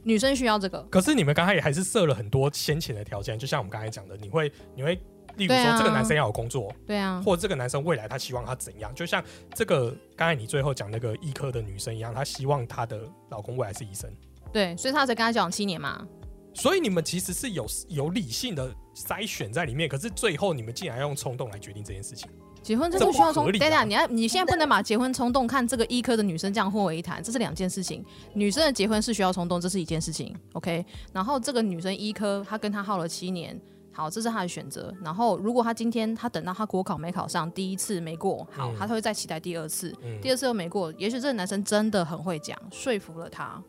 [0.05, 5.01] 女生需要这个，可是你们刚才也还是设了很多先前的条件，就像我们刚才讲的，你会你会，
[5.37, 9.23] 例如说这个男生要有工作，对啊，或者这个男生未来他希望他怎样，就像
[9.55, 14.11] 这个刚才你最后讲那个医科的女生一样，她希望她的老公未来是医生。
[14.53, 16.07] 对，所以她才跟他交往七年嘛。
[16.55, 22.29] 所以你们其实是有有理性的筛选在里面，可是最后你们竟然要用冲动来决定这件事情。
[22.63, 28.05] 结婚真的需要冲等等，你要你现在不能把结婚冲动看这个医科的女生这样混为一谈，这是两件事情。
[28.35, 30.85] 女生的结婚是需要冲动，这是一件事情，OK。
[31.13, 33.59] 然后这个女生医科，她跟他耗了七年，
[33.93, 34.93] 好，这是他的选择。
[35.05, 43.63] 然后如果他今天他等到他国考没考上，第一次没过，好，嗯他会再期待第二次，嗯第，二次又没过，也许这个男生真的很会讲，说服了他。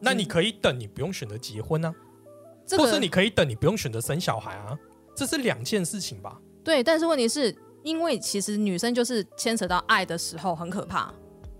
[0.00, 1.94] 那你可以等，你不用选择结婚啊，
[2.66, 4.78] 这个或是你可以等，你不用选择生小孩啊，
[5.14, 6.40] 这是两件事情吧？
[6.64, 11.12] 对，但是问题是因为其实女生就是牵扯到爱的时候很可怕，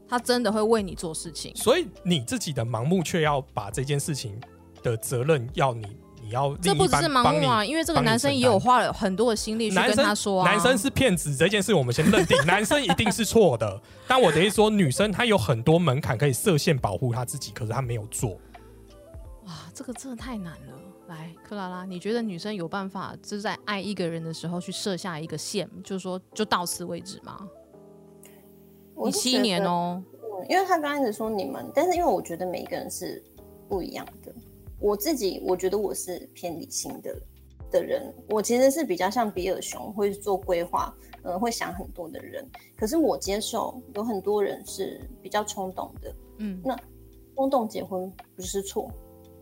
[0.09, 1.55] 她真的会为你做事情。
[1.55, 4.41] 所以你自己的盲目却要把这件事情
[4.83, 6.00] 的责任要你，
[6.31, 13.83] 你要这不只是盲目啊，因为这个男生也有花了很多的心力去跟他说啊，男生是骗子这件事，我们先认定男生一定是错的。
[14.07, 18.39] 但我的意思说，女生她有很多门槛可以设限保护她自己，可是她没有做。
[19.47, 20.81] 哇，这个真的太难了。
[21.09, 27.41] 来，克拉拉，你觉得女生有办法就是在爱一个人的时候去设下一个线，就是说就到此为止吗？
[29.05, 33.21] 你七年哦、嗯，因为他刚开始说你们，但是因为我觉得每一个人是
[33.69, 34.33] 不一样的。
[34.81, 37.15] 我自己我觉得我是偏理性的
[37.71, 42.45] 的人，我其实是比较像比尔熊，会做规划，嗯、会想很多的人。
[42.77, 46.77] 可是我接受有很多人是比较冲动的，嗯，那
[47.37, 48.91] 冲动结婚不是错，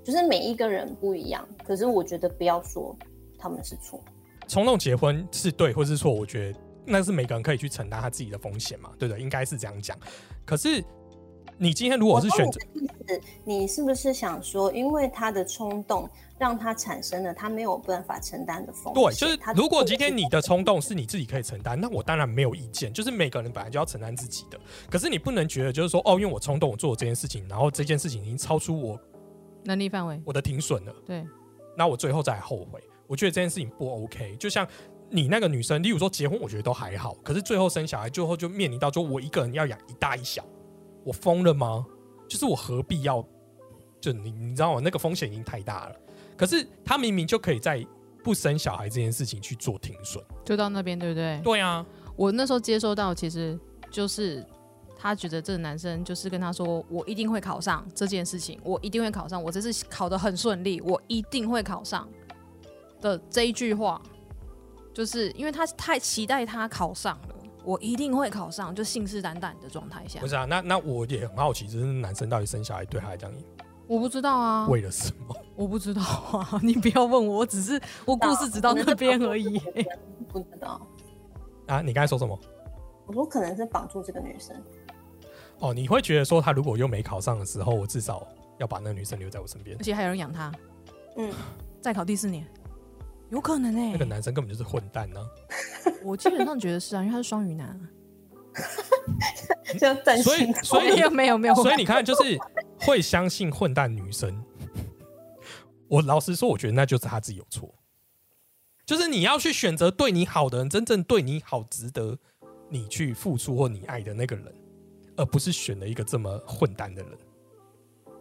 [0.05, 1.49] 就是每一个人不一样。
[1.65, 2.95] 可是我觉得不要说
[3.39, 4.03] 他们是错，
[4.47, 9.23] 冲动结婚是对或是错，我觉得那是每个人可以去承担他自己的风险嘛，对不对？
[9.23, 9.97] 应该是这样讲。
[10.45, 10.85] 可是
[11.59, 12.61] 你今天如果是选择，
[13.45, 18.95] 你是不是想说，因为他的冲动让他产生了他没有办法承担的风险？
[18.95, 22.93] 对，就是他如果今天你的冲动是你自己可以承担，那我当然没有意见。
[22.93, 29.01] 就是每个人本来就要承担自己的，可是你不能觉得就是说，哦，因为我冲动我做了这件事情，然后这件事情已经超出我
[29.65, 30.95] 能力范围，我的停损了。
[31.05, 31.27] 对，
[31.77, 34.37] 那我最后再来后悔，我觉得这件事情不 OK。
[34.37, 34.65] 就像
[35.11, 40.45] 你那个女生，例如说结婚，我觉得都还好，可是最后生小孩，最后就面临到，就我一个人要养一大一小，
[41.09, 41.87] 我疯了吗？
[42.29, 43.27] 就是我何必要？
[43.99, 44.81] 就你你知道吗？
[44.85, 45.97] 那个风险已经太大了。
[46.37, 47.83] 可是他明明就可以在
[48.23, 50.23] 不生小孩这件事情去做停损。
[50.45, 51.41] 就到那边，对不对？
[51.43, 51.85] 对啊，
[52.15, 53.59] 我那时候接收到，其实
[53.91, 54.45] 就是
[54.99, 62.07] 他觉得这个男生就是跟他说，我一定会考上这件事情，我一定会考上，我这次考得很顺利，我一定会考上
[63.01, 64.01] 的这一句话，
[64.93, 67.35] 就是因为他太期待他考上了，
[67.69, 73.31] 我一定会考上，就信誓旦旦的状态下不，是啊，那那我也很好奇，就是男生到底生小孩对他来讲
[73.87, 75.37] 我不知道啊，为了什么？
[75.55, 79.59] 我不知道啊， 你不要问我，我只是我故事只到那边而已。
[80.29, 80.81] 不知道。
[81.67, 81.83] 啊？
[81.83, 82.39] 你刚才说什么？
[83.05, 84.57] 我说可能是绑住这个女生，
[85.59, 89.83] 哦，你会觉得说他如果又没考上的时候，我至少要把那个女生留在我身边而。
[89.83, 90.51] 且还有人养他，
[91.17, 91.31] 嗯，
[91.83, 92.47] 再考第四年，
[93.31, 95.21] 有可能哎、那个男生根本就是混蛋呢、
[96.03, 97.81] 我基本上觉得是啊，因为他是双鱼男啊。
[99.79, 102.39] 这样占所以星所以没有没有没有，所以你看，就是
[102.81, 104.43] 会相信混蛋女生。
[105.89, 107.73] 我老实说，我觉得那就是他自己有错。
[108.87, 112.19] 就是你要去选择对你好的人，真正对你好、值得
[112.71, 114.53] 你去付出或你爱的那个人，
[115.17, 117.13] 而不是选了一个这么混蛋的人，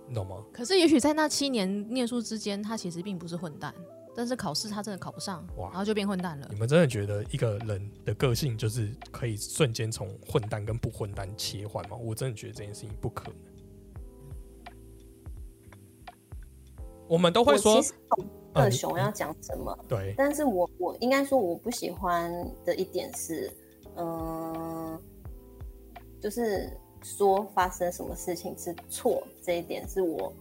[0.08, 0.44] 你懂吗？
[0.52, 3.74] 可是也许在那七年念书之间，他其实并不是混蛋，
[4.18, 6.58] 但是考试他真的考不上，哇然后就变混蛋了你。
[6.58, 11.96] 们真的觉得一个人的个性就是可以瞬间从混蛋跟不混蛋切换吗？
[11.96, 13.36] 我真的觉得这件事情不可能。
[17.08, 17.80] 我们都会说
[18.54, 22.34] 二熊要讲什么，对，但是我我应该说我不喜欢
[22.66, 23.54] 的一点是，
[23.98, 25.00] 嗯、
[26.20, 30.34] 就是说发生什么事情是错这一点是我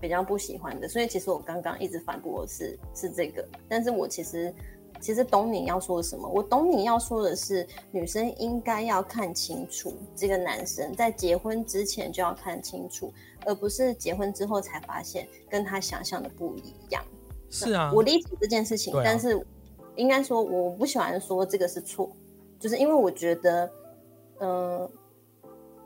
[0.00, 4.54] 比较不喜欢的，所以其实我刚刚一直反驳的是是这个，但是我其实
[5.00, 13.12] 其实懂你要说什么，我懂你要说的是女生应该要看清楚这个男生在结婚之前就要看清楚，
[13.46, 17.04] 而不是结婚之后才发现跟他想象的不一样。
[17.50, 19.40] 是啊，我理解这件事情，啊但是
[19.96, 22.10] 应该说我不喜欢说这个是错，
[22.58, 23.70] 就是因为我觉得，
[24.40, 24.90] 嗯、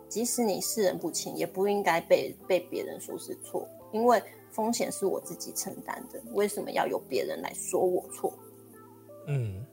[0.09, 8.33] 即使你世人不清，也不应该被被别人说是错，因为风险是我自己承担的，为什么要由别人来说我错？
[9.29, 9.65] 嗯，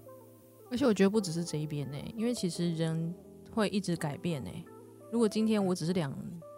[0.70, 3.14] 而且我觉得不只是这一边呢、因为其实人
[3.52, 4.50] 会一直改变呢、
[5.12, 6.14] 如果今天我只是两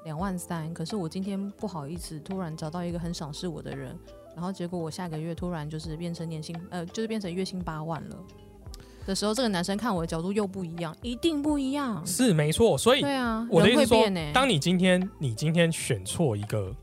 [0.05, 3.97] 两万三，可是我今天不好意思突然找到一个很赏识我的人，
[4.36, 8.18] 然后结果我下个月突然就是变成年薪呃，就是变成月薪八万了
[9.05, 12.05] 的时候，这个男生看我的角度又不一样，一定不一样。
[12.05, 12.78] 是没错。
[12.78, 16.76] 所以对啊，我的意思说人会变呢、，当你今天你今天选错一个，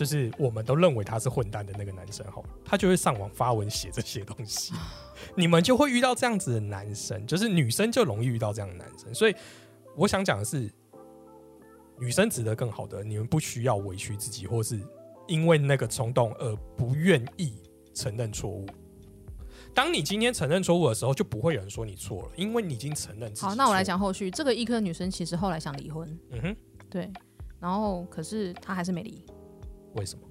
[0.00, 4.72] 就是我们都认为他是混蛋的那个男生后，他就会上网发文写这些东西，
[5.36, 9.14] 你们就会遇到这样子的男生，就是女生就容易遇到这样的男生。
[9.14, 9.34] 所以
[9.94, 10.72] 我想讲的是，
[11.98, 14.80] 女生值得更好的，你们不需要委屈自己，或是
[15.28, 17.52] 因为那个冲动而不愿意
[17.92, 18.66] 承认错误。
[19.74, 23.46] 当你今天承认错误的时候，就不会有人说你错了，因为你已经承认自己。
[23.46, 24.30] 好，那我来，讲后续。
[24.30, 26.56] 这个医科女生其实后来想离婚，嗯哼，
[26.88, 27.12] 对，
[27.60, 29.22] 然后可是她还是没离。
[29.94, 30.22] 为什么？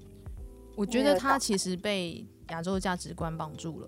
[0.75, 3.87] 我觉得他其实被亚洲的价值观绑住了。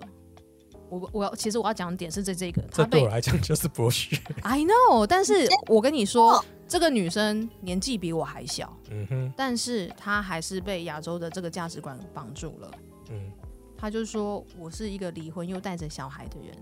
[0.90, 4.14] 我我要其实我要讲的点是在这个，这对我来讲就是剥削。
[4.44, 12.72] I know，但是我跟你说，这个女生年纪比我还小，嗯哼，但是她还是被亚洲的这个价值观绑住了。
[13.10, 13.32] 嗯，
[13.78, 16.54] 她就说我是一个离婚又带着小孩的人，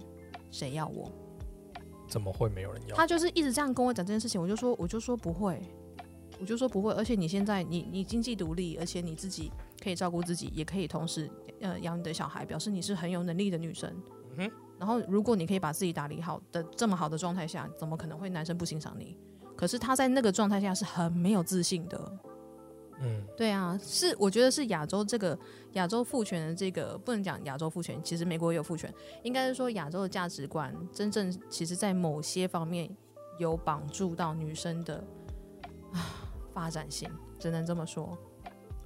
[0.52, 1.12] 谁要我？
[2.08, 2.96] 怎么会没有人要？
[2.96, 5.60] 她就是一直这样跟我讲这件事情，我就说我就说不会，
[6.40, 9.52] 我就说不会，而且你现在你你经济独立，而且你自己
[9.84, 11.30] 可以照顾自己，也可以同时
[11.62, 13.94] 呃养你的小孩，表示你是很有能力的女生。
[14.38, 19.18] 嗯然后如果你可以把自己打理好的这么好的状态下，怎么可能会男生不欣赏你？
[19.58, 22.20] 可是他在那个状态下是很没有自信的。
[23.02, 25.38] 嗯对啊，是我觉得是亚洲这个
[25.74, 32.90] 亚洲父权的这个不能讲亚洲父权，其实美国也有父权，应该是说亚洲的价值观真正其实在某些方面
[33.38, 35.04] 有绑住到女生的
[35.92, 36.29] 啊
[36.60, 38.18] 发展性，只能这么说。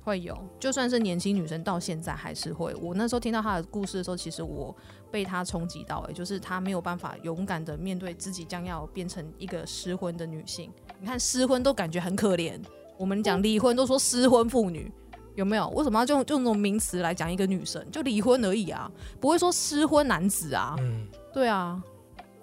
[0.04, 2.76] 会有，就算是年轻女生到现在还是会。
[2.76, 4.76] 我那时候听到她的故事的时候，其实我
[5.10, 10.70] 被她冲击到、欸，就是她没有办法勇敢的面对自己将要变成一个失婚的女性。
[11.00, 12.62] 你看失婚都感觉很可怜，
[12.98, 14.92] 我们讲离婚都说失婚妇女，
[15.36, 15.68] 有没有？
[15.70, 17.84] 为什么要用用那种名词来讲一个女生？
[17.90, 20.76] 就离婚而已啊，不会说失婚男子啊。
[20.80, 21.82] 嗯，对啊，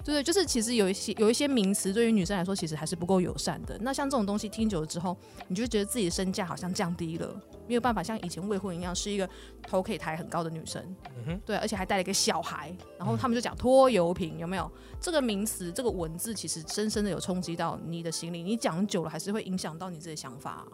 [0.05, 3.79] 对，就是其实有一些有一些名词对于女生来说，其实还是不够友善的。
[3.81, 5.17] 那像这种东西听久了之后，
[5.49, 7.29] 你就觉得自己的身价好像降低了，
[7.67, 9.29] 没有办法像以前未婚一样是一个
[9.63, 10.83] 头可以抬很高的女生。
[11.17, 14.71] 嗯哼，对，而且还带了一个小孩，然后他们就讲拖油瓶，有没有？
[15.01, 20.67] 这个名词，这个文字其实深深的有冲击到你的心灵，你讲久了还是会影响到你自己的想法啊、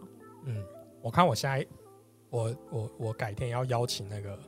[0.45, 0.55] 嗯，
[1.01, 1.67] 我看我下一，
[2.29, 4.39] 我我我改天要邀请那个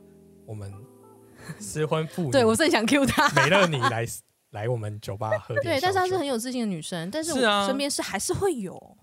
[0.46, 0.72] 我们
[1.60, 3.28] 失婚妇女，对我是想 cue 他。
[3.30, 4.06] 美乐你来
[4.50, 8.96] 来我们酒吧喝点对，但是她是很有自信的女生，但是是啊我身边是还是会有。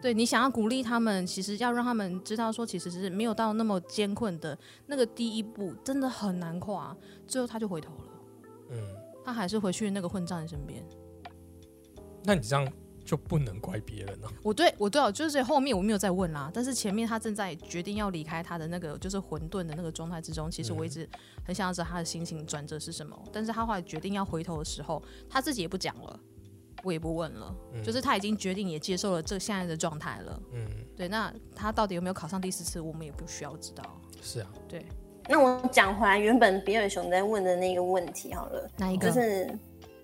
[0.00, 6.96] 对你想要鼓励他们，其实要让他们知道说，其实是没有到那么艰困的那个第一步，真的很难跨。
[7.24, 8.04] 最后他就回头了，
[8.70, 8.78] 嗯，
[9.24, 10.84] 他还是回去那个混账的身边。
[12.24, 12.68] 那你这样
[13.04, 14.30] 就不能怪别人了。
[14.42, 21.08] 我对我对哦，就是后面我没有再问啦，但是前面他正在决定要离开他的那个就是混沌的那个状态之中，其实我一直
[21.44, 23.18] 很想要知道他的心情转折是什么。
[23.32, 26.20] 但是他后来决定要回头的时候，他自己也不讲了，
[26.84, 30.42] 我也不问了，嗯就是他已经决定也接受了这现在的状态了。
[30.52, 33.82] 嗯，对，那他到底有没有考上第四次，我们也不需要知道。
[34.22, 34.86] 是啊，对，
[35.28, 39.08] 那我讲回来，原本比尔熊在问的那个问题好了，哪一个？
[39.08, 39.58] 就是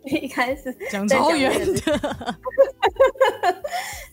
[0.04, 1.98] 一开始讲超远的，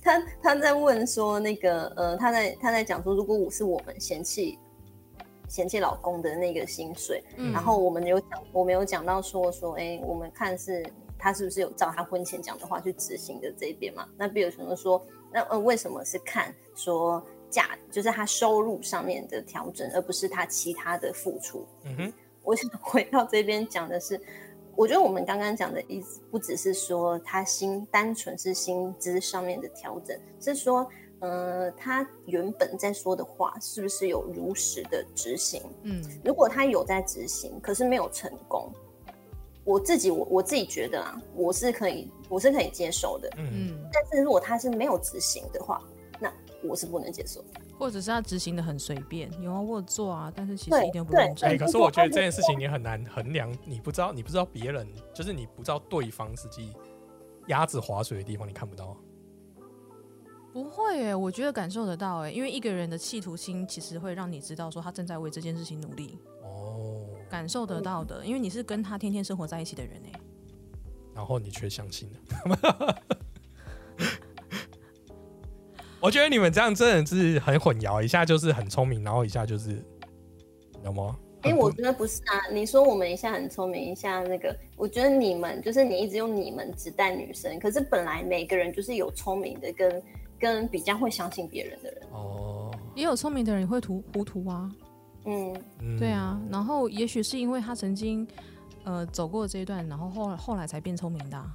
[0.01, 4.57] 他他在问说那个呃，他在他在讲说，如果我是我们嫌弃
[5.47, 10.85] 嫌弃老公的那个薪水，嗯然后我们有讲，我们有讲到说说，哎，我们看是
[11.17, 14.07] 他是不是有照他婚前讲的话去执行的这一边嘛？
[14.17, 21.65] 那比如说说，那呃为什么是看说价，就是他收入上面的调整，而不是他其他的付出？
[21.83, 22.13] 嗯哼，
[22.43, 24.19] 我想回到这边讲的是，
[24.75, 30.85] 我觉得我们刚刚讲的意思不只是说他薪单纯是薪资上面的调整，是说，
[31.19, 35.61] 呃，他原本在说的话是不是有如实的执行？
[35.83, 38.69] 嗯如果他有在执行，可是没有成功，
[39.63, 43.29] 我自己我我自己觉得啊，我是可以我是可以接受的。
[43.37, 45.94] 嗯嗯，但是如果他是没有执行的话，那
[46.67, 47.61] 我是不能接受的。
[47.77, 51.57] 或者是他执行的很随便，有啊我有做啊，但是其实对一点都不对认真哎、。
[51.57, 56.71] 可是我觉得这件事情你很难衡量，你不知道，你不知道别人，就是你不知道对方实际
[57.47, 58.95] 鸭子划水的地方，你看不到。
[60.53, 70.13] 不会诶，我觉得感受得到诶，因为一个人的企图心其实会让你知道说他正在为这件事情努力，哦，感受得到的，因为你是跟他天天生活在一起的人诶。
[71.13, 73.03] 然后你却相信了。
[76.05, 79.69] 我觉得你们这样真的是很混淆，一下就是很聪明，然后一下就是，
[80.77, 81.17] 你懂吗？
[81.41, 82.39] 哎、我觉得不是啊。
[82.51, 90.03] 你说我们一下很聪明，一下那个，我觉得你们就是你一直用你们只带女生，可是本来每个人就是有聪明的跟
[90.39, 92.03] 跟比较会相信别人的人。
[92.11, 94.71] 哦，也有聪明的人也会涂糊涂啊，
[95.25, 98.27] 嗯，嗯对啊，然后也许是因为他曾经
[98.83, 101.51] 呃走过这一段，然后后来后来才变聪明的啊、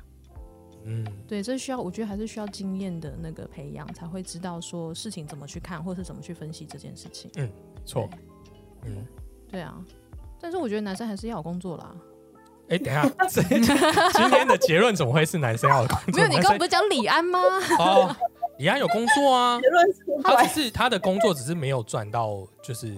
[0.84, 7.30] 嗯，对，这需要我觉得还是需要经验的那个培养，才会知道说事情怎么去看，或是怎么去分析这件事情。
[7.36, 7.50] 嗯
[7.84, 8.08] 错，
[8.84, 9.06] 嗯，
[9.50, 9.74] 对啊，
[10.40, 11.94] 但是我觉得男生还是要有工作啦。
[12.68, 16.14] 哎、等一下，这 今天的结论怎么会是男生要有工作？
[16.14, 17.40] 没有，你刚刚不是讲李安吗？
[17.78, 18.16] 哦，
[18.58, 22.96] 李安有工作啊，结论是他只是他的工作只是没有赚到就是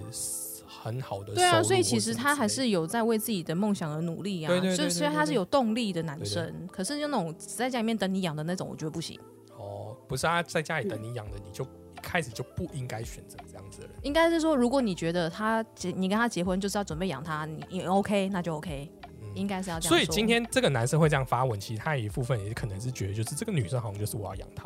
[0.83, 4.49] 很好的对啊，所以其实他还是有在为自己的梦想而努力啊。
[4.49, 9.17] 对对对所以对对对虽然他是有动力的男生，可是就那种只在家里面等你养的那种，我觉得不行。
[9.57, 13.95] 哦，不是他在家里等你养的，你就一开始就不应该选择这样子的人。
[14.01, 18.91] 应该是说，如果你觉得他结你跟他结婚就是要准备养他，你你 OK 那就 OK，
[19.35, 24.65] 应嗯，该是要这样所以今天这个男生会这样发文，其实他有一部分也可能是觉得，就是这个女生好像就是我要养她。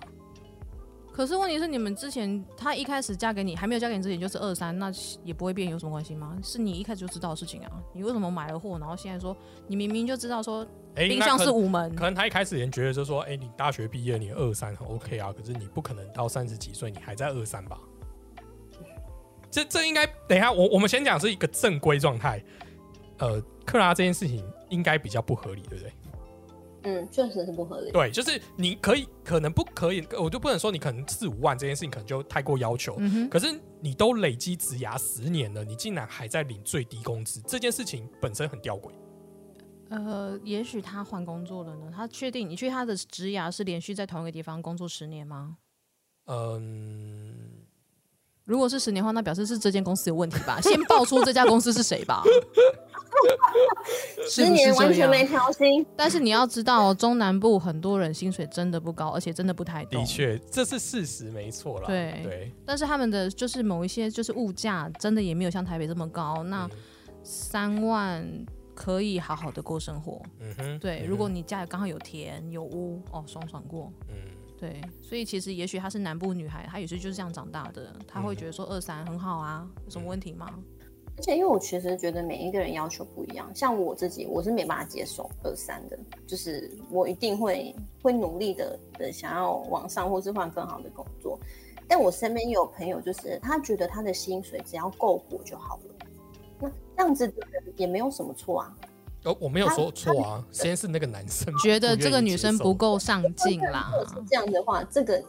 [1.17, 4.91] 可是问题是，你们之前他一开始嫁给你，还没有嫁给你之前就是二三，那
[5.23, 6.37] 也不会变有什么关系吗？
[6.43, 10.63] 是你一开始就知道的事情啊，你为什么买了货，然后现在说你明明就知道说
[10.93, 17.79] 哎、冰箱可是五门可，能他一开始也觉得就是说，哎、你大学毕业，你二三很 OK 啊，可是你不可能到三十几岁你还在二三吧？
[19.49, 22.39] 这这应该等一下，我我们先讲是一个正规状态。
[23.17, 25.91] 呃，克拉这件事情应该比较不合理，对不对？
[26.87, 27.91] 嗯，确实是不合理。
[27.91, 32.95] 对，就是你可以，可能不可以，我就不能说你可能四五万这件事情可能就太过要求。
[32.99, 33.47] 嗯哼，可是
[33.81, 38.91] 你都累积职涯十年了，你竟然还在领最低工资，这件事情本身很吊诡。
[39.89, 45.57] 呃，也许他换工作了呢，他确定你去他的职涯是连续在同一个地方工作十年吗？
[46.25, 47.49] 嗯，
[48.43, 50.59] 如果是十年的话，那表示是这间公司有问题吧？
[50.61, 52.21] 先爆出这家公司是谁吧。
[54.29, 60.07] 是十年完全没调薪，但是你要知道、哦，中南部很多人薪水真的不高，而且真的不太动的。
[60.07, 61.87] 确，这是事实，没错啦。
[61.87, 66.71] 对对，但是他们的就是某一些就是物价真的也没有像台北这么高，那嗯
[67.23, 68.25] 三万
[68.73, 70.21] 可以好好的过生活。
[70.39, 73.91] 嗯哼，对，嗯如果你家里刚好有田有屋，哦，爽爽过。
[74.09, 74.15] 嗯
[74.59, 80.49] 对，所以其实也许她是南部女孩，她也是就是这样长大的，她会嗯觉得说二三很好啊，有什么问题吗？
[81.17, 85.97] 而且因为我其实觉得每一个人要求不一样，像我自己，我是没办法接受二三的，
[86.27, 91.39] 就是我一定会会努力的的想要往上或是换更好的工作。
[91.87, 96.07] 但我身边也有朋友，就是他觉得他的薪水只要够活就好了，
[96.59, 98.77] 那这样子的人也没有什么错啊。
[99.23, 104.05] 哦，我没有说错啊，先是那个男生觉得这个女生不够上进啦如。
[104.05, 105.23] 果是这样的话，这个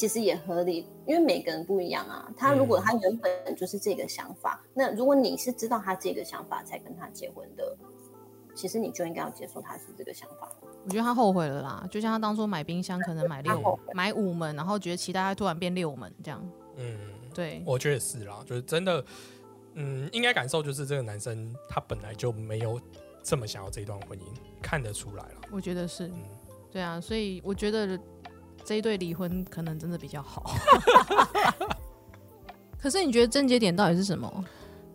[0.00, 2.32] 其实也合理，因为每个人不一样啊。
[2.34, 7.76] 他如果他原本就是这个想法，那如果你是知道他这个想法才跟他结婚的，
[8.54, 10.50] 其实你就应该要接受他是这个想法。
[10.86, 16.50] 我觉得他后悔了啦，就像他当初买冰箱可能买六买五门，然后觉得其他突然变六门这样。
[16.76, 16.96] 嗯，
[17.34, 19.04] 对，我觉得是啦，就是真的，
[19.74, 22.80] 嗯，应该感受就是这个男生他本来就没有
[23.22, 24.22] 这么想要这段婚姻，
[24.62, 25.42] 看得出来了。
[25.50, 26.14] 我觉得是嗯，
[26.72, 28.00] 对啊，所以我觉得
[28.64, 30.54] 这一对离婚可能真的比较好。
[32.80, 34.44] 可是你觉得症结点到底是什么？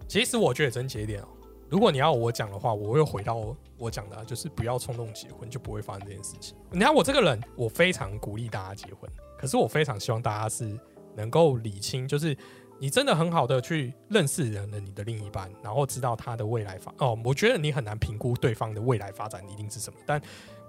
[0.08, 1.28] 其实我觉得症结点哦，
[1.70, 6.56] 如果你要我讲的话，我会回到我讲的啊，就是不要冲动结婚，就不会发生这件事情。
[6.72, 10.80] 你看我这个人，我非常鼓励大家结婚，可是我非常希望大家是
[11.16, 12.36] 能够理清，就是
[12.80, 20.22] 你真的很好的去认识人的你的另一半，然后知道他的未来发哦，我觉得你很难评估对方的未来发展一定是什么，但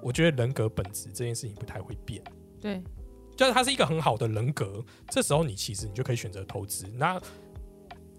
[0.02, 2.22] 我觉得人格本质这件事情不太会变。
[2.60, 2.82] 对，
[3.36, 6.86] 就是他是一个很好的人格，这时候你其实你就可以选择投资。
[6.94, 7.20] 那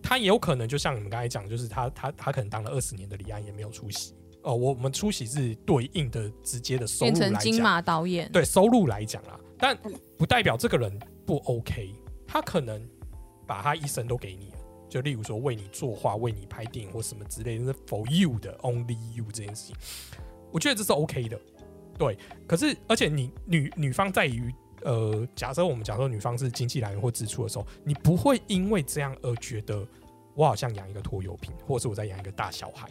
[0.01, 4.13] 他也有可能就像你们刚才讲，就是他他他可能当了二十年的李安也没有出席
[4.43, 4.55] 哦。
[4.55, 9.77] 我我们出席是对应的直接的收入来讲，成金马导演，对收入来讲啦，但
[10.17, 11.93] 不代表这个人不 OK，
[12.25, 12.81] 他可能
[13.45, 14.57] 把他一生都给你了。
[14.88, 19.75] 就例如说为你作画、为你拍电影或什么之类的，是 for you 的 only you 这件事情，
[20.49, 21.38] 我觉得这是 OK 的。
[21.97, 29.85] 对，可是而且你女女方在于呃，假设我们讲说女方是经济来源或支出的时候，你不会因为这样而觉得
[30.35, 32.87] 我好像养一个拖油瓶，或者是我在养一个大小孩。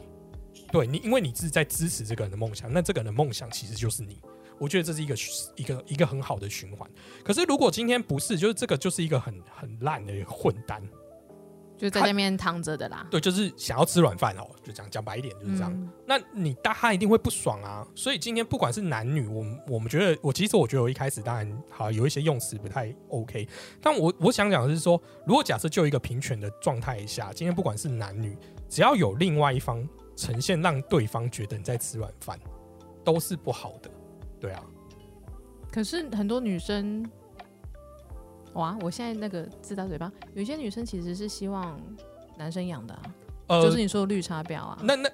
[0.72, 4.20] 对你，因为你是在支持这个人的梦想，那这个人的梦想其实就是你。
[4.58, 5.14] 我觉得这是一个
[5.54, 6.90] 一个一个很好的循环。
[7.22, 10.82] 可是如果今天不是，就是这个就是一个很很烂的一个混蛋，
[11.76, 13.06] 就在那边躺着的啦。
[13.10, 15.72] 对，就是想要吃软饭哦，就讲讲白一点就是这样。
[15.72, 17.84] 嗯那你大他一定会不爽啊。
[17.94, 23.48] 所以今天不管是男女，我们我们觉得，我其实我觉得我一开始当然好有一些用词不太 OK，
[23.82, 32.38] 但我我想讲的是说，如果假设就一个平权的状态下，今天不管是男女，只要有另外一方呈现让对方觉得你在吃软饭，
[33.04, 33.90] 都是不好的。
[34.40, 34.62] 对啊，
[35.72, 37.04] 可是很多女生，
[38.56, 41.78] 哇，我现在那个自打嘴巴，有些女生其实是希望
[42.36, 43.02] 男生养的、啊，
[43.48, 44.78] 呃，就是你说的绿茶婊啊。
[44.82, 45.10] 那那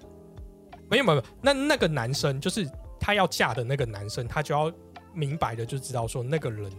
[0.88, 2.68] 没有没有，没有那那个男生就是
[3.00, 4.72] 他要嫁的那个男生，他就要
[5.12, 6.70] 明白的就知道说那个人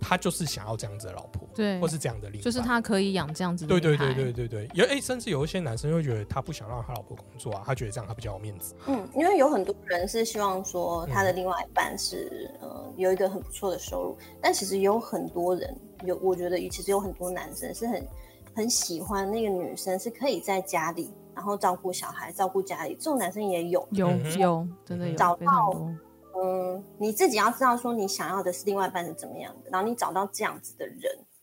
[0.00, 8.74] 他就是想要这样子的老婆，对或，是这样的另一半，就是他可以养这样子的对对对对对对，有哎、甚至有一些男生会觉得他不想让他老婆工作啊，他觉得这样他比较有面子。
[8.86, 15.74] 嗯，因为有很多人是希望说他的另外一半是、呃有一个很不错的收入，但其实有很多人
[16.04, 18.06] 有，我觉得其实有很多男生是很
[18.54, 23.88] 很喜欢那个女生是可以在家里，然后照顾小孩、照顾家里，这种男生也有。
[23.92, 25.94] 有有真的有找非常到多。
[26.42, 31.00] 嗯，你自己要知道说你想要的是另外一半是怎么样的，然后你找到这样子的人，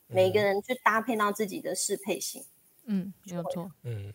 [0.07, 2.43] 每个人去搭配到自己的适配性。
[2.85, 3.69] 嗯，没有错。
[3.83, 4.13] 嗯，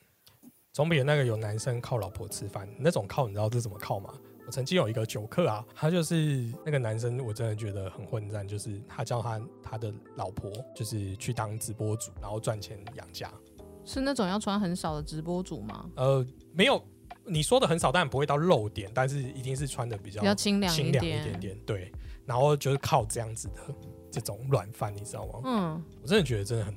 [0.73, 4.13] 总比那个有男生靠老婆吃饭那种靠，你知道这怎么靠吗？
[4.45, 13.33] 我曾经有一个酒客啊，他就是那个男生，我真的觉得很混战，就是他叫他他的老婆就是去当直播主，然后赚钱养家。
[13.85, 15.89] 是那种要穿很少的直播主吗？
[15.97, 16.83] 呃，没有
[17.25, 21.23] 你说的很少，当然不会到露点，但是一定是穿的比较比较清凉清凉一点。
[21.23, 21.93] 点点，对。
[22.25, 23.55] 然后就是靠这样子的
[24.11, 25.41] 这种软饭，你知道吗？
[25.45, 26.75] 嗯，我真的觉得真的很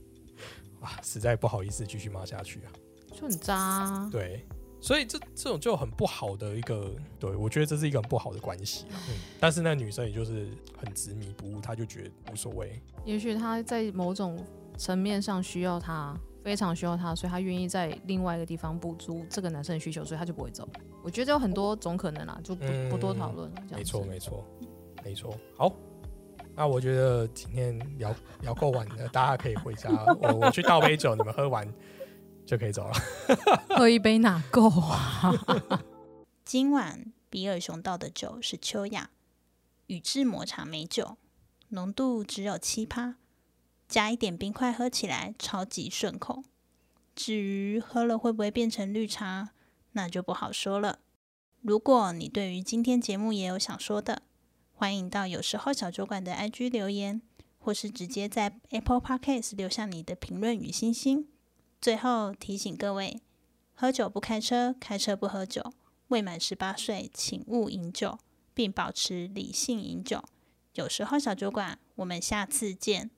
[0.80, 2.72] 啊，实在不好意思继续骂下去啊。
[3.12, 4.08] 就很渣啊。
[4.10, 4.46] 对，
[4.80, 8.86] 所以这这种就很不好的一个，对我觉得这是一个很不好的关系。
[8.90, 12.80] 嗯，但是那女生也就是很执迷不悟，她就觉得无所谓。
[13.04, 14.42] 也许她在某种
[14.78, 20.68] 层面上需要他，非常需要他，所以他愿意在另外一个地方补足这个男生的需求，所以他就不会走。
[21.02, 23.56] 我觉得有很多种可能啦，就不、不多讨论了。
[23.68, 24.44] 这样没错，没错，
[25.04, 25.34] 没错。
[25.56, 25.72] 好，
[26.54, 29.90] 那我觉得今天聊聊够晚了，大家可以回家。
[30.20, 31.66] 我我去倒杯酒，你们喝完
[32.44, 32.94] 就可以走了。
[33.76, 35.32] 喝一杯哪够啊？
[36.44, 39.10] 今晚比尔熊倒的酒是秋雅
[39.86, 41.16] 宇治抹茶美酒，
[41.68, 43.16] 浓度只有七趴，
[43.90, 46.44] 加一点冰块喝起来超级顺口。
[47.16, 49.50] 至于喝了会不会变成绿茶，
[49.92, 51.00] 那就不好说了。
[51.60, 54.22] 如果你对于今天节目也有想说的，
[54.72, 57.20] 欢迎到有时候小酒馆的 IG 留言，
[57.58, 61.26] 或是直接在 Apple Podcast 留下你的评论与星星。
[61.80, 63.20] 最后提醒各位，
[63.74, 65.72] 喝酒不开车，开车不喝酒。
[66.08, 68.18] 未满十八岁，请勿饮酒，
[68.54, 70.24] 并保持理性饮酒。
[70.74, 73.10] 有时候小酒馆，我们下次见。